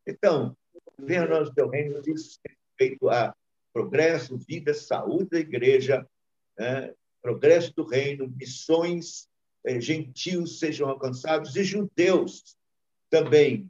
[0.06, 0.56] Então,
[0.98, 3.34] venha nós teu reino diz respeito a
[3.72, 6.06] progresso, vida, saúde da igreja
[6.58, 6.92] né?
[7.22, 9.28] progresso do reino, missões,
[9.64, 12.56] eh, gentios sejam alcançados e judeus
[13.08, 13.66] também.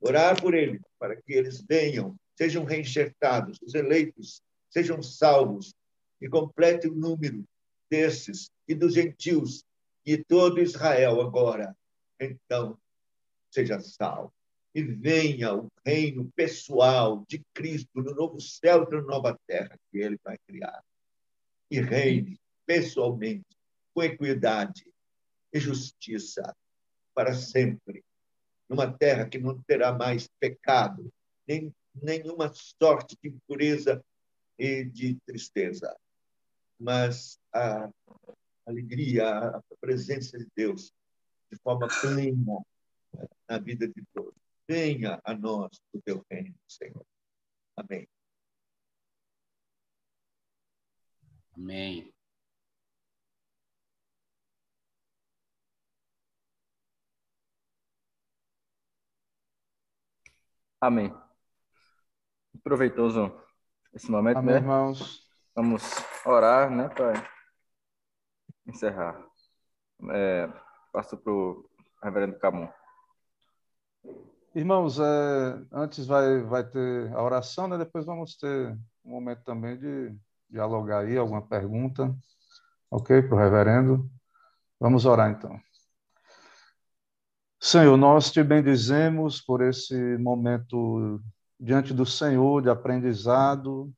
[0.00, 5.74] Orar por eles, para que eles venham, sejam reenxertados, os eleitos sejam salvos
[6.20, 7.44] e complete o número
[7.94, 9.64] desses e dos gentios
[10.04, 11.76] e todo Israel agora.
[12.18, 12.76] Então,
[13.52, 14.32] seja salvo.
[14.74, 19.98] E venha o reino pessoal de Cristo no novo céu e na nova terra que
[19.98, 20.82] ele vai criar.
[21.70, 22.36] E reine
[22.66, 23.56] pessoalmente,
[23.94, 24.84] com equidade
[25.52, 26.52] e justiça
[27.14, 28.02] para sempre,
[28.68, 31.08] numa terra que não terá mais pecado,
[31.46, 34.04] nem nenhuma sorte de impureza
[34.58, 35.96] e de tristeza,
[36.80, 37.90] mas a
[38.66, 40.92] alegria, a presença de Deus
[41.50, 42.60] de forma plena
[43.48, 44.34] na vida de todos.
[44.68, 47.06] Venha a nós o teu reino, Senhor.
[47.76, 48.08] Amém.
[51.56, 52.12] Amém.
[60.80, 61.14] Amém.
[62.62, 63.32] Proveitoso
[63.94, 64.60] esse momento, Amém, né?
[64.60, 65.24] irmãos.
[65.54, 65.82] Vamos
[66.26, 67.33] orar, né, para
[68.66, 69.20] encerrar.
[70.10, 70.48] É,
[70.92, 71.64] passo para o
[72.02, 72.68] reverendo Camon.
[74.54, 77.76] Irmãos, é, antes vai, vai ter a oração, né?
[77.76, 80.16] depois vamos ter um momento também de
[80.48, 82.14] dialogar aí, alguma pergunta,
[82.90, 84.08] ok, para o reverendo.
[84.78, 85.60] Vamos orar então.
[87.60, 91.20] Senhor, nós te bendizemos por esse momento
[91.58, 93.90] diante do Senhor de aprendizado,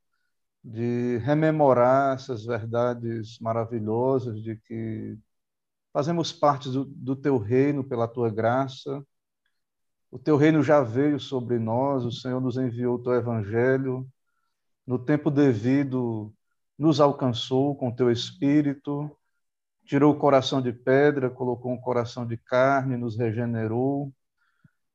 [0.66, 5.16] de rememorar essas verdades maravilhosas de que
[5.92, 9.02] fazemos parte do, do teu reino pela tua graça.
[10.10, 14.06] O teu reino já veio sobre nós, o Senhor nos enviou o teu evangelho,
[14.86, 16.34] no tempo devido
[16.78, 19.10] nos alcançou com teu espírito
[19.86, 24.12] tirou o coração de pedra, colocou um coração de carne, nos regenerou,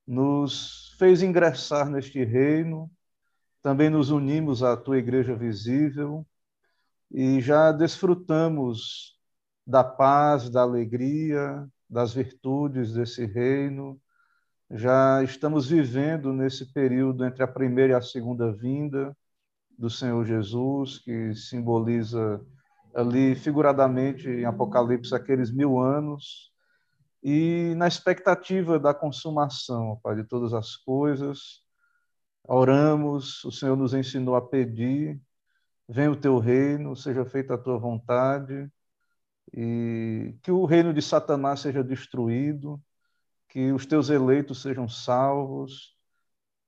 [0.05, 2.91] nos fez ingressar neste reino,
[3.61, 6.25] também nos unimos à tua igreja visível
[7.09, 9.17] e já desfrutamos
[9.65, 13.99] da paz, da alegria, das virtudes desse reino.
[14.69, 19.15] Já estamos vivendo nesse período entre a primeira e a segunda vinda
[19.77, 22.41] do Senhor Jesus, que simboliza
[22.95, 26.51] ali figuradamente em Apocalipse aqueles mil anos
[27.23, 31.60] e na expectativa da consumação, Pai, de todas as coisas.
[32.47, 35.21] Oramos, o Senhor nos ensinou a pedir,
[35.87, 38.69] venha o teu reino, seja feita a tua vontade,
[39.53, 42.81] e que o reino de Satanás seja destruído,
[43.49, 45.95] que os teus eleitos sejam salvos,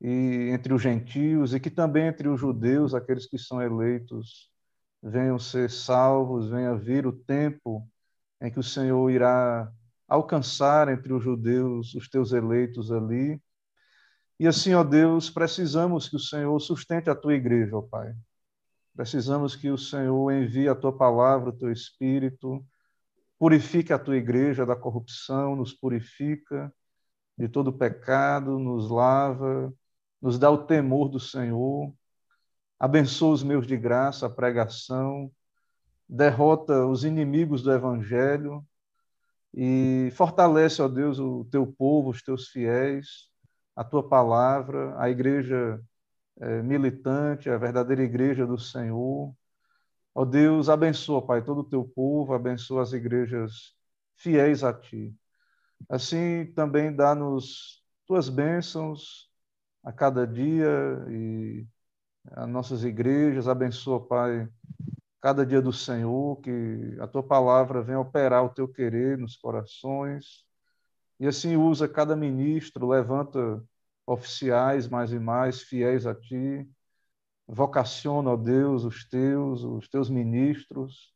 [0.02, 4.52] e entre os gentios, e que também entre os judeus, aqueles que são eleitos,
[5.02, 7.88] venham ser salvos, venha vir o tempo
[8.42, 9.72] em que o Senhor irá
[10.08, 13.42] alcançar entre os judeus os teus eleitos ali.
[14.40, 18.14] E assim, ó Deus, precisamos que o Senhor sustente a tua igreja, ó Pai.
[18.96, 22.64] Precisamos que o Senhor envie a tua palavra, o teu espírito,
[23.40, 26.74] purifique a tua igreja da corrupção, nos purifica
[27.38, 29.74] de todo pecado, nos lava,
[30.22, 31.94] nos dá o temor do Senhor.
[32.80, 35.32] Abençoa os meus de graça, a pregação,
[36.08, 38.66] derrota os inimigos do Evangelho.
[39.54, 43.33] E fortalece, ó Deus, o teu povo, os teus fiéis,
[43.76, 45.82] a tua palavra, a igreja
[46.40, 49.36] é, militante, a verdadeira igreja do Senhor.
[50.16, 53.76] Ó Deus, abençoa, Pai, todo o teu povo, abençoa as igrejas
[54.16, 55.16] fiéis a ti.
[55.90, 59.30] Assim também dá-nos tuas bênçãos
[59.84, 60.70] a cada dia
[61.10, 61.68] e
[62.32, 64.48] as nossas igrejas, abençoa, Pai,
[65.22, 70.46] cada dia do Senhor, que a tua palavra venha operar o teu querer nos corações.
[71.20, 73.64] E assim usa cada ministro, levanta
[74.06, 76.68] oficiais mais e mais fiéis a ti.
[77.48, 81.14] Vocaciona, ó Deus, os teus, os teus ministros.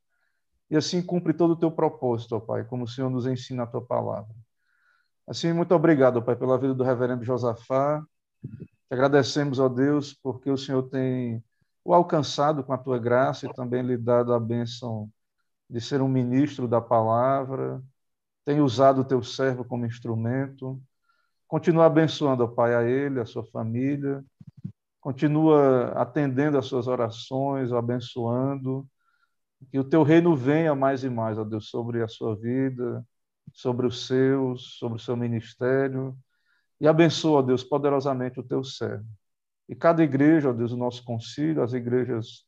[0.69, 3.67] E assim cumpre todo o teu propósito, ó Pai, como o Senhor nos ensina a
[3.67, 4.33] tua palavra.
[5.25, 8.03] Assim, muito obrigado, ó Pai, pela vida do reverendo Josafá.
[8.41, 11.43] Te agradecemos, ó Deus, porque o Senhor tem
[11.83, 15.09] o alcançado com a tua graça e também lhe dado a bênção
[15.69, 17.81] de ser um ministro da palavra,
[18.47, 20.81] tem usado o teu servo como instrumento.
[21.49, 24.23] Continua abençoando, ó Pai, a ele, a sua família.
[25.01, 28.87] Continua atendendo às suas orações, abençoando.
[29.69, 33.05] Que o teu reino venha mais e mais, ó Deus, sobre a sua vida,
[33.51, 36.17] sobre os seus, sobre o seu ministério
[36.79, 39.05] e abençoa, ó Deus, poderosamente o teu servo.
[39.67, 42.45] E cada igreja, ó Deus, o nosso concílio, as igrejas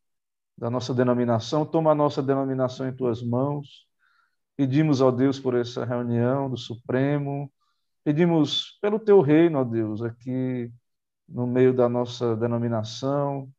[0.57, 1.65] da nossa denominação.
[1.65, 3.88] Toma a nossa denominação em tuas mãos.
[4.59, 7.49] Pedimos, ó Deus, por essa reunião do Supremo.
[8.03, 10.69] Pedimos pelo teu reino, ó Deus, aqui
[11.29, 13.49] no meio da nossa denominação,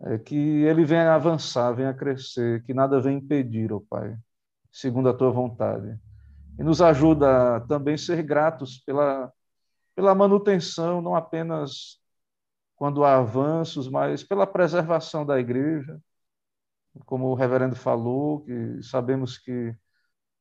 [0.00, 4.16] é, que ele venha avançar, venha crescer, que nada venha impedir, ó Pai,
[4.72, 6.00] segundo a tua vontade.
[6.58, 9.30] E nos ajuda a também ser gratos pela,
[9.94, 12.00] pela manutenção, não apenas
[12.76, 16.00] quando há avanços, mas pela preservação da igreja,
[17.04, 19.76] como o reverendo falou, que sabemos que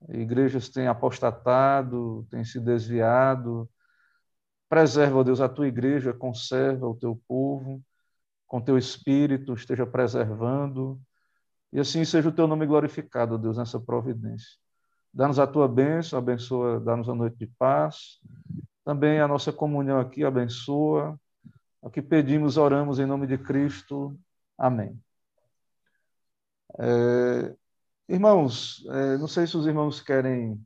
[0.07, 3.69] igrejas têm apostatado, têm se desviado.
[4.69, 7.81] Preserva, ó Deus, a tua igreja, conserva o teu povo,
[8.47, 10.99] com teu espírito, esteja preservando,
[11.71, 14.57] e assim seja o teu nome glorificado, ó Deus, nessa providência.
[15.13, 18.19] Dá-nos a tua bênção, abençoa, dá-nos a noite de paz.
[18.85, 21.19] Também a nossa comunhão aqui, abençoa.
[21.81, 24.17] O que pedimos, oramos em nome de Cristo.
[24.57, 24.99] Amém.
[26.77, 27.55] É,
[28.09, 30.59] irmãos, é, não sei se os irmãos querem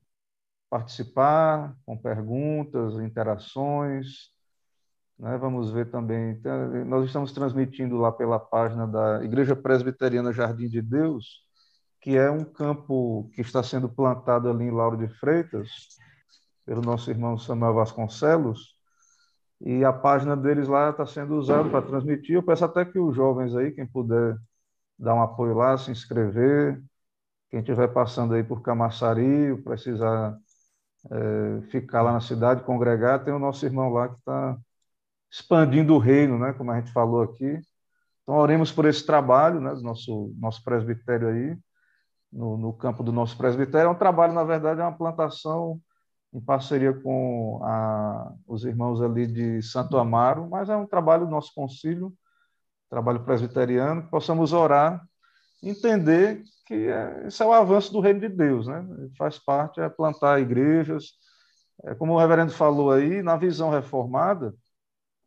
[0.69, 4.31] participar com perguntas, interações.
[5.19, 5.37] Né?
[5.37, 6.31] Vamos ver também.
[6.31, 11.43] Então, nós estamos transmitindo lá pela página da Igreja Presbiteriana Jardim de Deus,
[12.01, 15.69] que é um campo que está sendo plantado ali em Lauro de Freitas,
[16.65, 18.75] pelo nosso irmão Samuel Vasconcelos.
[19.61, 22.35] E a página deles lá está sendo usada para transmitir.
[22.35, 24.35] Eu peço até que os jovens aí, quem puder
[24.97, 26.81] dar um apoio lá, se inscrever.
[27.53, 30.35] Quem estiver passando aí por Camaçari, precisar
[31.11, 34.57] é, ficar lá na cidade, congregar, tem o nosso irmão lá que está
[35.31, 37.61] expandindo o reino, né, como a gente falou aqui.
[38.23, 41.55] Então, oremos por esse trabalho né, do nosso, nosso presbitério aí,
[42.31, 43.87] no, no campo do nosso presbitério.
[43.87, 45.79] É um trabalho, na verdade, é uma plantação
[46.33, 51.31] em parceria com a, os irmãos ali de Santo Amaro, mas é um trabalho do
[51.31, 52.11] nosso concílio,
[52.89, 55.07] trabalho presbiteriano, que possamos orar,
[55.61, 58.85] entender que é, esse é o avanço do reino de Deus, né?
[59.17, 61.13] Faz parte é plantar igrejas,
[61.83, 64.53] é, como o reverendo falou aí, na visão reformada,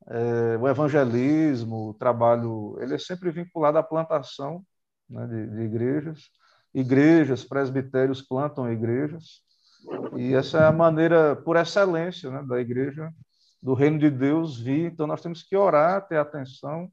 [0.09, 4.65] é, o evangelismo, o trabalho, ele é sempre vinculado à plantação
[5.09, 6.31] né, de, de igrejas.
[6.75, 9.43] Igrejas, presbitérios plantam igrejas,
[10.17, 13.11] e essa é a maneira, por excelência, né, da igreja,
[13.63, 14.93] do reino de Deus vir.
[14.93, 16.91] Então, nós temos que orar, ter atenção,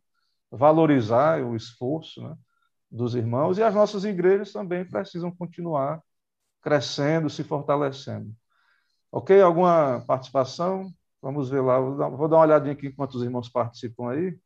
[0.52, 2.36] valorizar o esforço né,
[2.94, 6.02] dos irmãos e as nossas igrejas também precisam continuar
[6.62, 8.34] crescendo, se fortalecendo.
[9.12, 9.42] Ok?
[9.42, 10.94] Alguma participação?
[11.20, 11.80] Vamos ver lá.
[11.80, 14.38] Vou dar, vou dar uma olhadinha aqui enquanto os irmãos participam aí.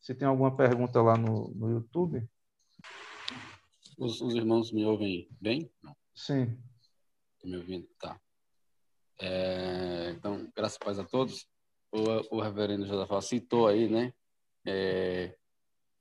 [0.00, 2.26] Se tem alguma pergunta lá no, no YouTube.
[3.98, 5.70] Os, os irmãos me ouvem bem?
[6.14, 6.58] Sim.
[7.34, 7.86] Estão me ouvindo?
[8.00, 8.18] Tá.
[9.20, 11.46] É, então, graças a Deus a todos.
[11.92, 14.12] O, o reverendo Josafá citou aí, né?
[14.66, 15.36] É,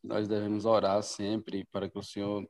[0.03, 2.47] nós devemos orar sempre para que o Senhor,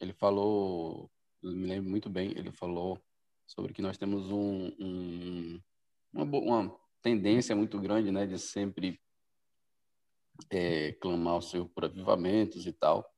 [0.00, 1.10] ele falou,
[1.42, 3.00] me lembro muito bem, ele falou
[3.46, 5.60] sobre que nós temos um, um
[6.12, 9.00] uma, uma, tendência muito grande, né, de sempre
[10.50, 13.08] é, clamar o Senhor por avivamentos e tal,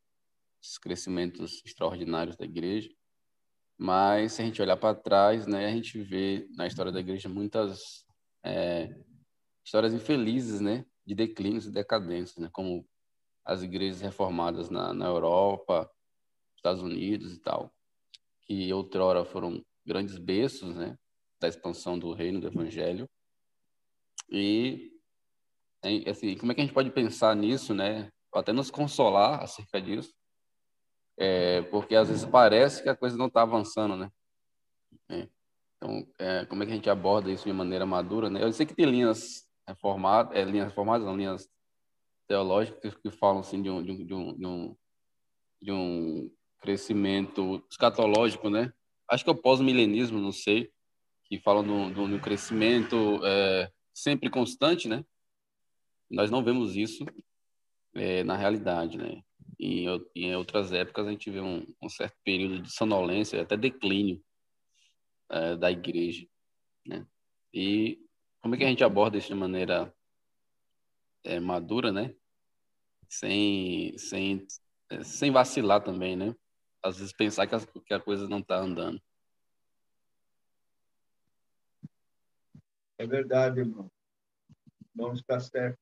[0.63, 2.91] esses crescimentos extraordinários da igreja.
[3.79, 7.29] Mas se a gente olhar para trás, né, a gente vê na história da igreja
[7.29, 8.05] muitas
[8.45, 8.95] é,
[9.65, 12.51] histórias infelizes, né, de declínios e decadências, né?
[12.53, 12.87] Como
[13.45, 15.91] as igrejas reformadas na, na Europa,
[16.57, 17.73] Estados Unidos e tal,
[18.43, 20.97] que outrora foram grandes berços, né?
[21.41, 23.09] Da expansão do reino do evangelho.
[24.31, 24.93] E,
[26.09, 28.11] assim, como é que a gente pode pensar nisso, né?
[28.33, 30.15] Até nos consolar acerca disso.
[31.19, 34.11] É, porque às vezes parece que a coisa não está avançando, né?
[35.09, 35.29] É.
[35.77, 38.43] Então, é, como é que a gente aborda isso de maneira madura, né?
[38.43, 41.49] Eu sei que tem linhas reformadas, é, linhas reformadas, não, linhas
[42.31, 44.77] teológicas que falam assim de um, de um, de um, de um,
[45.61, 46.31] de um
[46.61, 48.73] crescimento escatológico, né?
[49.09, 50.71] Acho que é o pós-milenismo, não sei,
[51.25, 55.05] que falam de um, crescimento é, sempre constante, né?
[56.09, 57.05] Nós não vemos isso
[57.97, 59.25] é, na realidade, né?
[59.59, 64.23] E em outras épocas a gente vê um, um certo período de sonolência, até declínio
[65.29, 66.25] é, da igreja,
[66.87, 67.05] né?
[67.53, 67.99] E
[68.41, 69.93] como é que a gente aborda isso de maneira
[71.25, 72.15] é, madura, né?
[73.11, 74.47] Sem, sem,
[74.89, 76.33] é, sem vacilar também, né?
[76.81, 79.03] Às vezes pensar que a, que a coisa não está andando.
[82.97, 83.91] É verdade, irmão.
[84.95, 85.79] Não está certo.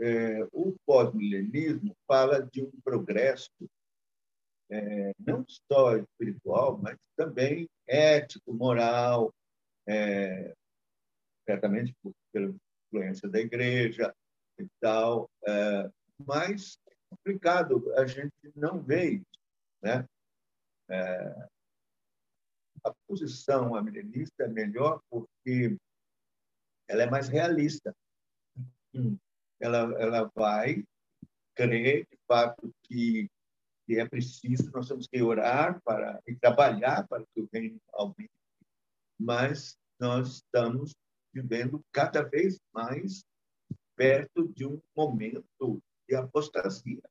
[0.00, 3.50] É, o pós-milenismo fala de um progresso
[4.70, 9.34] é, não só espiritual, mas também ético, moral,
[9.86, 10.54] é,
[11.44, 11.94] certamente
[12.32, 12.54] pela
[12.86, 14.14] influência da igreja
[14.62, 15.90] e tal, é,
[16.26, 16.78] mas
[17.10, 19.40] complicado, a gente não vê isso.
[19.82, 20.06] Né?
[20.88, 21.48] É,
[22.84, 25.76] a posição amilenista é melhor porque
[26.88, 27.94] ela é mais realista.
[29.60, 30.84] Ela, ela vai
[31.54, 33.28] crer, de fato, que,
[33.86, 38.30] que é preciso, nós temos que orar para, e trabalhar para que o reino aumente,
[39.18, 40.94] mas nós estamos
[41.32, 43.22] vivendo cada vez mais
[44.00, 47.02] perto de um momento de apostasia.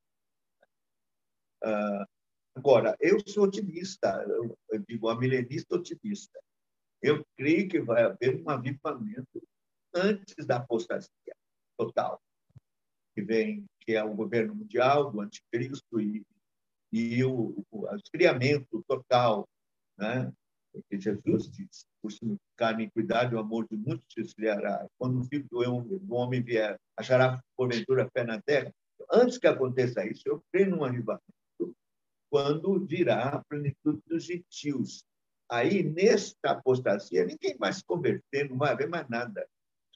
[1.62, 2.04] Uh,
[2.52, 6.36] agora, eu sou otimista, eu, eu digo a milenista otimista.
[7.00, 9.40] Eu creio que vai haver um avivamento
[9.94, 11.36] antes da apostasia
[11.78, 12.20] total,
[13.14, 16.26] que vem, que é o governo mundial do anticristo e,
[16.92, 19.48] e o, o esfriamento total,
[19.96, 20.32] né?
[20.72, 24.86] Porque Jesus disse, por significar a iniquidade, o amor de muitos se esfriará.
[24.98, 28.72] Quando o filho do homem, homem vier, achará porventura fé na terra?
[29.10, 31.76] Antes que aconteça isso, eu creio num avivamento,
[32.30, 35.04] quando virá a plenitude dos gentios.
[35.50, 39.44] Aí, nesta apostasia, ninguém vai se converter, não vai haver mais nada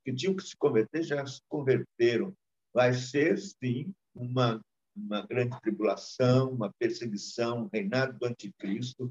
[0.05, 2.37] que tinham que se converter já se converteram.
[2.73, 4.61] Vai ser, sim, uma,
[4.95, 9.11] uma grande tribulação, uma perseguição, um reinado do anticristo,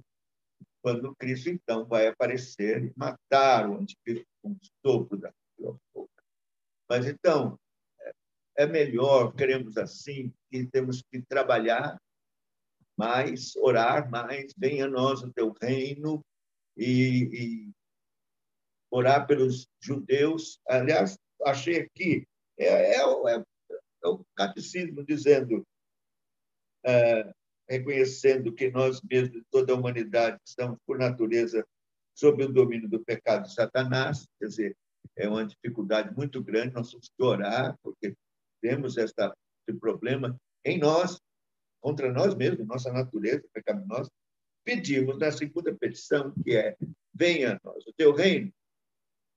[0.83, 6.09] quando Cristo, então, vai aparecer e matar o anticristo com o sopro da boca.
[6.89, 7.57] Mas, então,
[8.57, 11.97] é melhor, queremos assim, e temos que trabalhar
[12.97, 16.23] mais, orar mais, venha a nós o teu reino,
[16.75, 17.71] e, e
[18.91, 20.59] orar pelos judeus.
[20.67, 22.27] Aliás, achei aqui,
[22.57, 23.43] é, é, é,
[24.03, 25.65] é o catecismo dizendo,
[26.85, 27.33] é,
[27.69, 31.65] reconhecendo que nós mesmos, toda a humanidade, estamos, por natureza,
[32.15, 34.77] sob o domínio do pecado de Satanás, quer dizer,
[35.15, 38.15] é uma dificuldade muito grande, nós temos que orar, porque
[38.61, 39.35] temos esta,
[39.67, 41.19] esse problema em nós,
[41.81, 44.09] contra nós mesmos, nossa natureza pecaminosa,
[44.63, 46.77] pedimos na segunda petição, que é:
[47.13, 48.51] venha a nós o teu reino,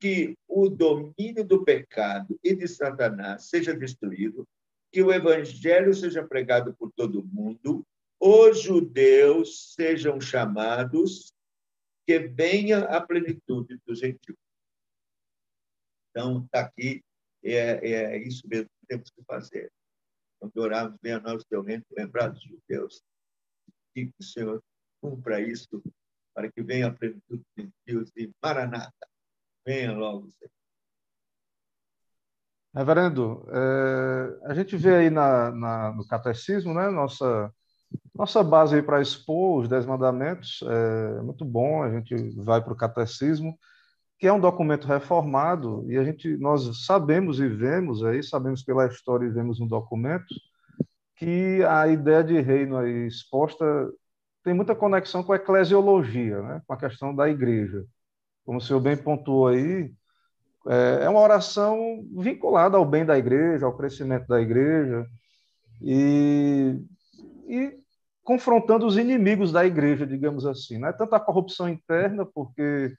[0.00, 4.46] que o domínio do pecado e de Satanás seja destruído,
[4.92, 7.84] que o evangelho seja pregado por todo mundo,
[8.20, 11.32] os judeus sejam chamados,
[12.06, 14.38] que venha a plenitude dos gentios.
[16.10, 17.04] Então, está aqui,
[17.42, 19.70] é, é isso mesmo que temos que fazer.
[20.38, 23.02] Quando orarmos, venha nós teu reino, lembrar dos judeus,
[23.94, 24.62] que o Senhor
[25.00, 25.82] cumpra isso,
[26.34, 29.08] para que venha a plenitude dos gentios e Maranata.
[29.66, 30.50] Venha logo, Senhor.
[32.74, 37.50] Reverendo, é, a gente vê aí na, na, no catecismo, né, nossa,
[38.16, 42.76] nossa base para expor os Dez Mandamentos, é muito bom, a gente vai para o
[42.76, 43.58] catecismo,
[44.18, 48.86] que é um documento reformado, e a gente, nós sabemos e vemos aí, sabemos pela
[48.86, 50.34] história e vemos no documento,
[51.16, 53.64] que a ideia de reino aí exposta
[54.42, 57.84] tem muita conexão com a eclesiologia, né, com a questão da igreja.
[58.44, 59.92] Como o senhor bem pontuou aí,
[60.68, 65.06] é, é uma oração vinculada ao bem da igreja, ao crescimento da igreja,
[65.82, 66.80] e,
[67.46, 67.85] e
[68.26, 70.78] confrontando os inimigos da igreja, digamos assim.
[70.78, 72.92] Não é tanto a corrupção interna, porque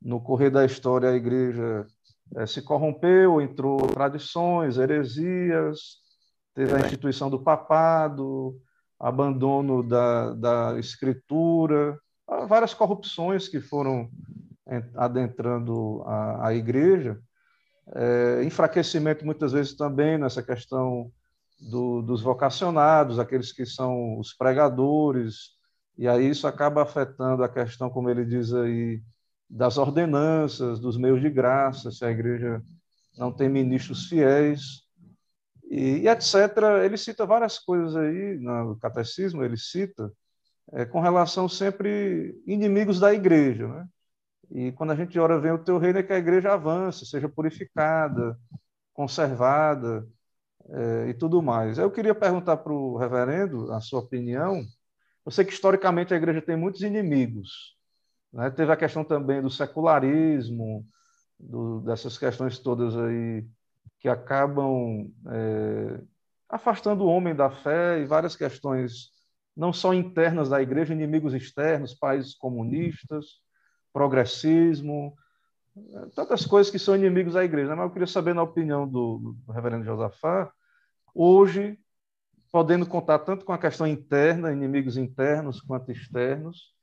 [0.00, 1.84] no correr da história a igreja
[2.36, 5.96] é, se corrompeu, entrou tradições, heresias,
[6.54, 8.56] teve a instituição do papado,
[8.98, 11.98] abandono da, da escritura,
[12.48, 14.08] várias corrupções que foram
[14.94, 17.18] adentrando a, a igreja,
[17.92, 21.10] é, enfraquecimento muitas vezes também nessa questão
[21.60, 25.50] do, dos vocacionados, aqueles que são os pregadores,
[25.98, 29.02] e aí isso acaba afetando a questão, como ele diz aí,
[29.48, 32.62] das ordenanças, dos meios de graça, se a igreja
[33.18, 34.84] não tem ministros fiéis,
[35.70, 36.34] e, e etc.
[36.84, 40.10] Ele cita várias coisas aí no catecismo, ele cita,
[40.72, 43.86] é, com relação sempre inimigos da igreja, né?
[44.52, 47.28] E quando a gente ora, vem o teu reino, é que a igreja avance, seja
[47.28, 48.36] purificada,
[48.92, 50.08] conservada
[51.08, 51.78] e tudo mais.
[51.78, 54.62] Eu queria perguntar para o reverendo a sua opinião.
[55.24, 57.76] Eu sei que historicamente a igreja tem muitos inimigos.
[58.32, 58.50] Né?
[58.50, 60.86] Teve a questão também do secularismo,
[61.38, 63.46] do, dessas questões todas aí
[63.98, 66.00] que acabam é,
[66.48, 69.10] afastando o homem da fé e várias questões
[69.56, 73.40] não só internas da igreja, inimigos externos, países comunistas
[73.92, 75.14] progressismo,
[76.14, 77.70] tantas coisas que são inimigos da igreja.
[77.70, 77.74] Né?
[77.74, 80.50] Mas eu queria saber, na opinião do, do reverendo Josafá,
[81.14, 81.78] hoje,
[82.50, 86.74] podendo contar tanto com a questão interna, inimigos internos quanto externos,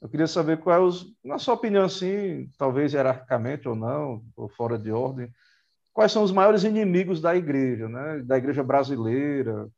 [0.00, 4.48] eu queria saber qual é os, na sua opinião, assim, talvez hierarquicamente ou não, ou
[4.48, 5.30] fora de ordem,
[5.92, 8.18] quais são os maiores inimigos da igreja, né?
[8.24, 9.68] da igreja brasileira,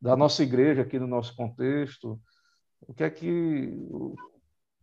[0.00, 2.20] da nossa igreja aqui no nosso contexto,
[2.80, 4.14] o que é que o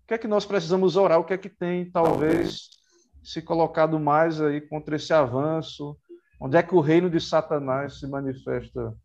[0.07, 2.69] que é que nós precisamos orar, o que é que tem talvez
[3.23, 5.95] se colocado mais aí contra esse avanço,
[6.39, 8.95] onde é que o reino de Satanás se manifesta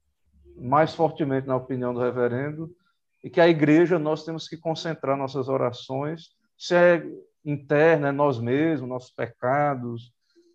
[0.56, 2.74] mais fortemente na opinião do reverendo,
[3.22, 7.04] e que a igreja nós temos que concentrar nossas orações, se é
[7.44, 10.12] interna, é nós mesmos, nossos pecados,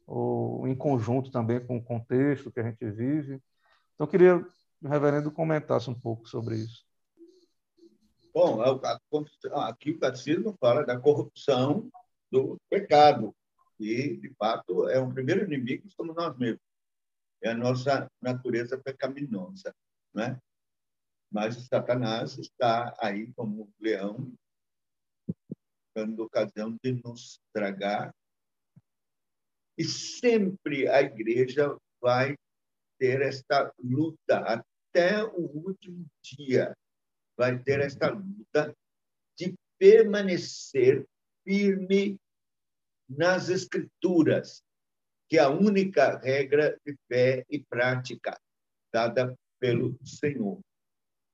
[0.07, 3.41] ou em conjunto também com o contexto que a gente vive.
[3.93, 6.85] Então, eu queria que o reverendo comentasse um pouco sobre isso.
[8.33, 8.61] Bom,
[9.67, 11.89] aqui o catecismo fala da corrupção
[12.31, 13.35] do pecado,
[13.79, 16.68] e, de fato, é um primeiro inimigo somos nós mesmos.
[17.41, 19.73] É a nossa natureza pecaminosa,
[20.13, 20.39] né?
[21.31, 24.33] Mas o Satanás está aí como um leão,
[25.95, 28.13] dando ocasião de nos tragar.
[29.77, 32.35] E sempre a igreja vai
[32.99, 36.75] ter esta luta até o último dia.
[37.37, 38.75] Vai ter esta luta
[39.37, 41.07] de permanecer
[41.43, 42.19] firme
[43.07, 44.61] nas Escrituras,
[45.29, 48.39] que é a única regra de fé e prática
[48.91, 50.59] dada pelo Senhor.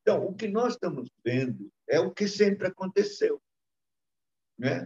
[0.02, 3.42] Então, o que nós estamos vendo é o que sempre aconteceu.
[4.60, 4.86] Né?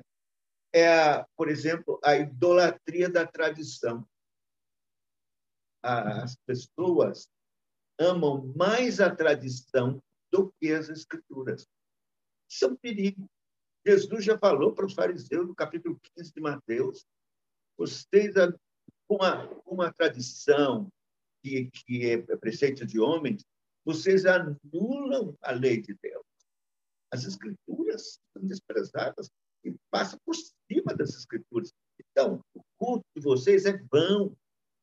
[0.74, 4.08] É, por exemplo, a idolatria da tradição.
[5.82, 7.28] As pessoas
[8.00, 11.66] amam mais a tradição do que as escrituras.
[12.50, 13.30] Isso é um perigo.
[13.86, 17.06] Jesus já falou para os fariseus no capítulo 15 de Mateus:
[17.78, 18.36] vocês,
[19.10, 20.88] uma, uma tradição
[21.42, 23.44] que, que é preceito de homens,
[23.84, 26.24] vocês anulam a lei de Deus.
[27.12, 29.32] As escrituras são desprezadas
[29.66, 31.74] e passam por cima das escrituras.
[32.00, 34.36] Então, o culto de vocês é vão,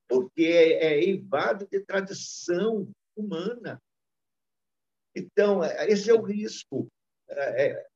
[0.08, 1.16] porque é, é
[1.70, 3.80] de tradição humana.
[5.14, 6.88] Então, é, esse é o risco.
[7.28, 7.86] É, é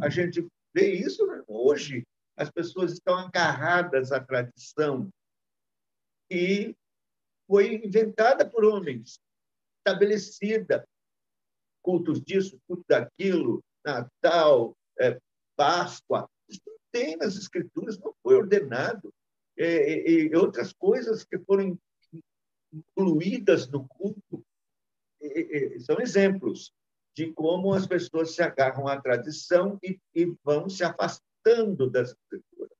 [0.00, 2.04] a gente vê isso hoje.
[2.36, 5.08] As pessoas estão agarradas à tradição
[6.28, 6.76] que
[7.46, 9.20] foi inventada por homens,
[9.78, 10.86] estabelecida.
[11.82, 15.20] Cultos disso, cultos daquilo, Natal, é,
[15.54, 16.28] Páscoa.
[16.48, 19.12] Isso não tem nas escrituras, não foi ordenado.
[19.56, 21.78] É, e, e outras coisas que foram
[22.72, 24.44] incluídas no culto
[25.20, 26.72] e, e, são exemplos
[27.14, 32.76] de como as pessoas se agarram à tradição e, e vão se afastando das escrituras.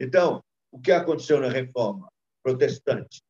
[0.00, 2.10] Então, o que aconteceu na reforma
[2.42, 3.22] protestante?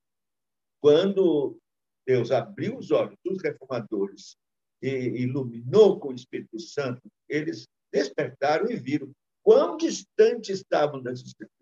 [0.81, 1.59] Quando
[2.07, 4.37] Deus abriu os olhos dos reformadores
[4.81, 9.11] e iluminou com o Espírito Santo, eles despertaram e viram
[9.43, 11.59] quão distante estavam das escrituras.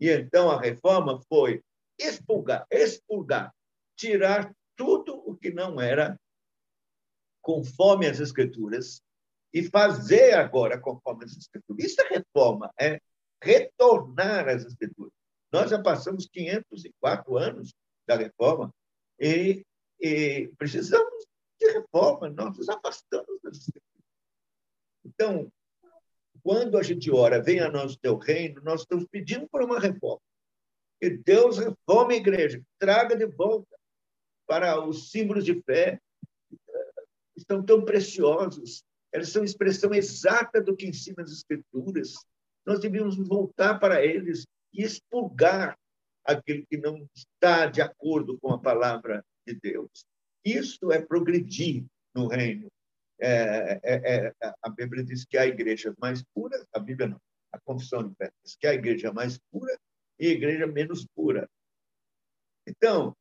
[0.00, 1.62] E então a reforma foi
[1.98, 3.52] expulgar, expulgar,
[3.96, 6.18] tirar tudo o que não era
[7.40, 9.00] conforme as Escrituras
[9.52, 11.84] e fazer agora conforme as Escrituras.
[11.84, 13.00] Isso é reforma, é
[13.46, 15.12] retornar às Escrituras.
[15.52, 17.72] Nós já passamos 504 anos
[18.06, 18.74] da reforma
[19.18, 19.64] e,
[20.00, 21.24] e precisamos
[21.58, 24.04] de reforma, nós nos afastamos das Escrituras.
[25.04, 25.50] Então,
[26.42, 30.20] quando a gente ora, venha a nós teu reino, nós estamos pedindo por uma reforma.
[31.00, 33.76] Que Deus reforme a igreja, traga de volta
[34.46, 36.00] para os símbolos de fé,
[37.36, 38.84] estão tão preciosos.
[39.12, 42.14] Eles são expressão exata do que ensina as Escrituras.
[42.66, 45.78] Nós devíamos voltar para eles e expurgar
[46.24, 50.04] aquilo que não está de acordo com a palavra de Deus.
[50.44, 51.84] Isso é progredir
[52.14, 52.66] no reino.
[53.18, 57.20] É, é, é, a Bíblia diz que a igreja mais pura, a Bíblia não,
[57.52, 59.78] a confissão de fé diz que a igreja mais pura
[60.18, 61.48] e igreja menos pura.
[62.66, 63.16] Então,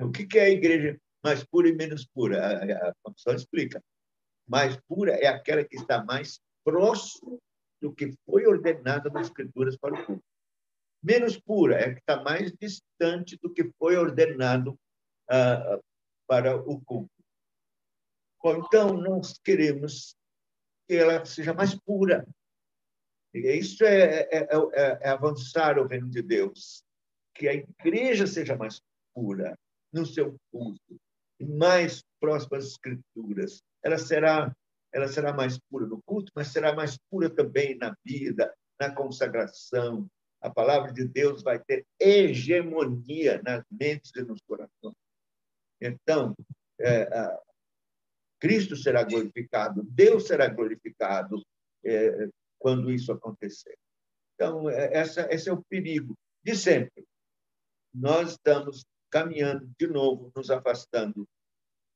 [0.00, 2.44] o que é a igreja mais pura e menos pura.
[2.44, 3.82] A, a confissão explica.
[4.46, 7.38] Mais pura é aquela que está mais próximo
[7.84, 10.24] do que foi ordenado nas Escrituras para o culto.
[11.02, 14.72] Menos pura é que está mais distante do que foi ordenado
[15.30, 15.84] uh,
[16.26, 17.12] para o culto.
[18.42, 20.16] Bom, então, nós queremos
[20.88, 22.26] que ela seja mais pura.
[23.34, 26.82] Isso é, é, é, é avançar o reino de Deus.
[27.34, 28.80] Que a igreja seja mais
[29.14, 29.58] pura
[29.92, 30.96] no seu culto,
[31.38, 33.62] mais próxima às escrituras.
[33.82, 34.56] Ela será,
[34.94, 40.08] ela será mais pura no culto, mas será mais pura também na vida, na consagração.
[40.40, 44.94] A palavra de Deus vai ter hegemonia nas mentes e nos corações.
[45.80, 46.32] Então,
[46.80, 47.08] é,
[48.38, 51.42] Cristo será glorificado, Deus será glorificado
[51.84, 53.76] é, quando isso acontecer.
[54.34, 57.04] Então, é, essa, esse é o perigo de sempre.
[57.92, 61.26] Nós estamos caminhando de novo, nos afastando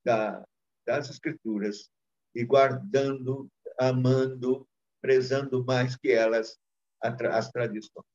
[0.04, 0.44] da,
[0.84, 1.88] das Escrituras
[2.34, 4.66] e guardando, amando,
[5.00, 6.58] prezando mais que elas
[7.00, 8.06] as tradições.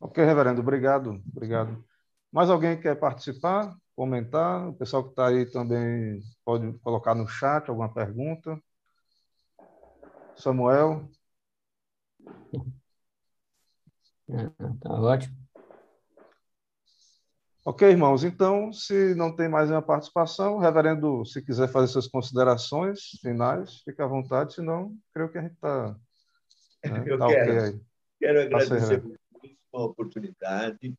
[0.00, 1.84] Ok, reverendo, obrigado, obrigado.
[2.30, 4.68] Mais alguém quer participar, comentar?
[4.68, 8.60] O pessoal que está aí também pode colocar no chat alguma pergunta.
[10.36, 11.08] Samuel?
[14.28, 15.45] Está ótimo.
[17.68, 18.22] Ok, irmãos.
[18.22, 24.00] Então, se não tem mais nenhuma participação, reverendo, se quiser fazer suas considerações finais, fique
[24.00, 25.88] à vontade, senão, creio que a gente está.
[25.88, 25.98] Né,
[27.10, 27.80] Eu tá quero, okay
[28.20, 30.94] quero tá agradecer por a oportunidade,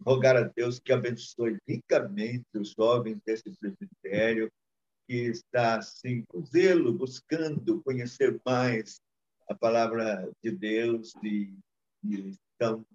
[0.00, 4.48] rogar a Deus que abençoe ricamente os jovens desse presbitério,
[5.08, 9.00] que está, assim, com zelo, buscando conhecer mais
[9.50, 11.52] a palavra de Deus e,
[12.04, 12.86] e então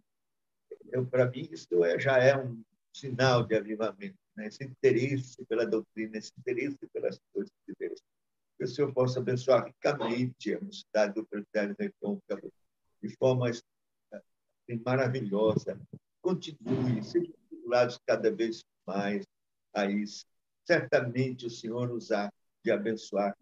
[1.10, 2.62] para mim isso é, já é um
[2.94, 4.48] sinal de avivamento, né?
[4.48, 8.00] esse interesse pela doutrina, esse interesse pelas coisas de Deus.
[8.58, 12.52] Que o Senhor possa abençoar ricamente a cidade do Presbitério Recôncavo
[13.02, 13.62] de forma assim,
[14.86, 15.80] maravilhosa.
[16.22, 19.26] Continue, sejam vinculados cada vez mais
[19.74, 20.26] a isso.
[20.66, 22.32] Certamente o Senhor nos há
[22.64, 23.36] de abençoar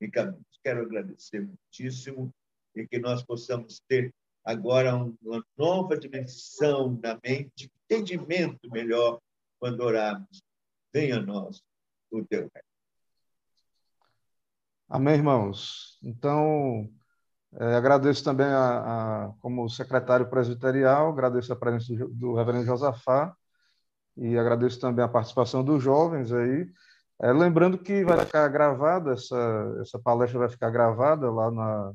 [0.00, 0.44] ricamente.
[0.62, 2.32] Quero agradecer muitíssimo
[2.76, 4.14] e que nós possamos ter
[4.44, 9.20] agora uma nova dimensão na mente, entendimento melhor
[9.58, 10.42] quando orarmos.
[10.92, 11.60] Venha a nós
[12.10, 12.70] o teu reino.
[14.88, 15.98] Amém, irmãos.
[16.02, 16.88] Então,
[17.52, 23.34] é, agradeço também, a, a, como secretário presbiterial, agradeço a presença do, do reverendo Josafá
[24.16, 26.68] e agradeço também a participação dos jovens aí.
[27.22, 31.92] É, lembrando que vai ficar gravada, essa, essa palestra vai ficar gravada lá na,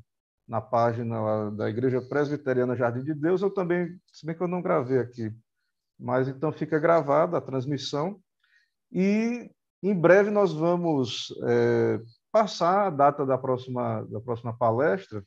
[0.48, 3.42] na página da Igreja Presbiteriana Jardim de Deus.
[3.42, 5.34] Eu também, se bem que eu não gravei aqui,
[6.00, 8.20] mas então fica gravada a transmissão.
[8.92, 9.50] E
[9.82, 12.00] em breve nós vamos é,
[12.32, 15.24] passar a data da próxima, da próxima palestra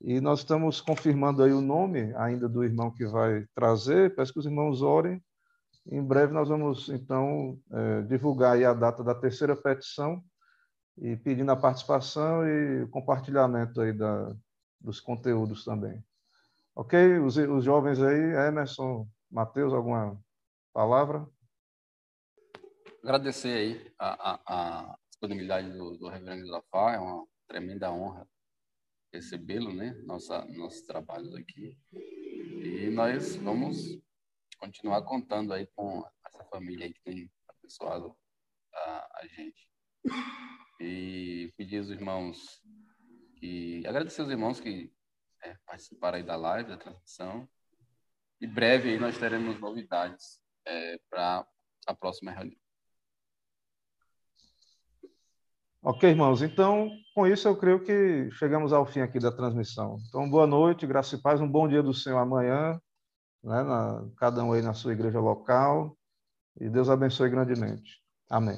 [0.00, 4.14] e nós estamos confirmando aí o nome ainda do irmão que vai trazer.
[4.14, 5.22] Peço que os irmãos orem.
[5.90, 10.22] Em breve nós vamos, então, é, divulgar a data da terceira petição
[10.98, 14.34] e pedindo a participação e compartilhamento aí da,
[14.80, 16.04] dos conteúdos também.
[16.74, 17.18] Ok?
[17.20, 20.18] Os, os jovens aí, Emerson, Matheus, alguma
[20.72, 21.30] palavra?
[23.02, 28.26] Agradecer aí a, a, a disponibilidade do, do reverendo Zafar, é uma tremenda honra
[29.12, 29.92] recebê-lo, né?
[30.06, 31.78] Nossa, nossos trabalhos aqui.
[31.92, 34.00] E nós vamos
[34.58, 38.16] continuar contando aí com essa família aí que tem abençoado
[38.72, 39.68] a, a gente.
[40.80, 42.62] E pedir aos irmãos
[43.38, 44.90] que agradecer aos irmãos que
[45.42, 47.46] é, participaram aí da live, da transmissão.
[48.40, 51.46] E breve aí nós teremos novidades é, para
[51.86, 52.58] a próxima reunião.
[55.82, 56.42] Ok, irmãos.
[56.42, 59.96] Então, com isso, eu creio que chegamos ao fim aqui da transmissão.
[60.08, 62.80] Então, boa noite, graça e paz, um bom dia do Senhor amanhã,
[63.42, 65.96] né, na, cada um aí na sua igreja local,
[66.60, 68.02] e Deus abençoe grandemente.
[68.28, 68.56] Amém.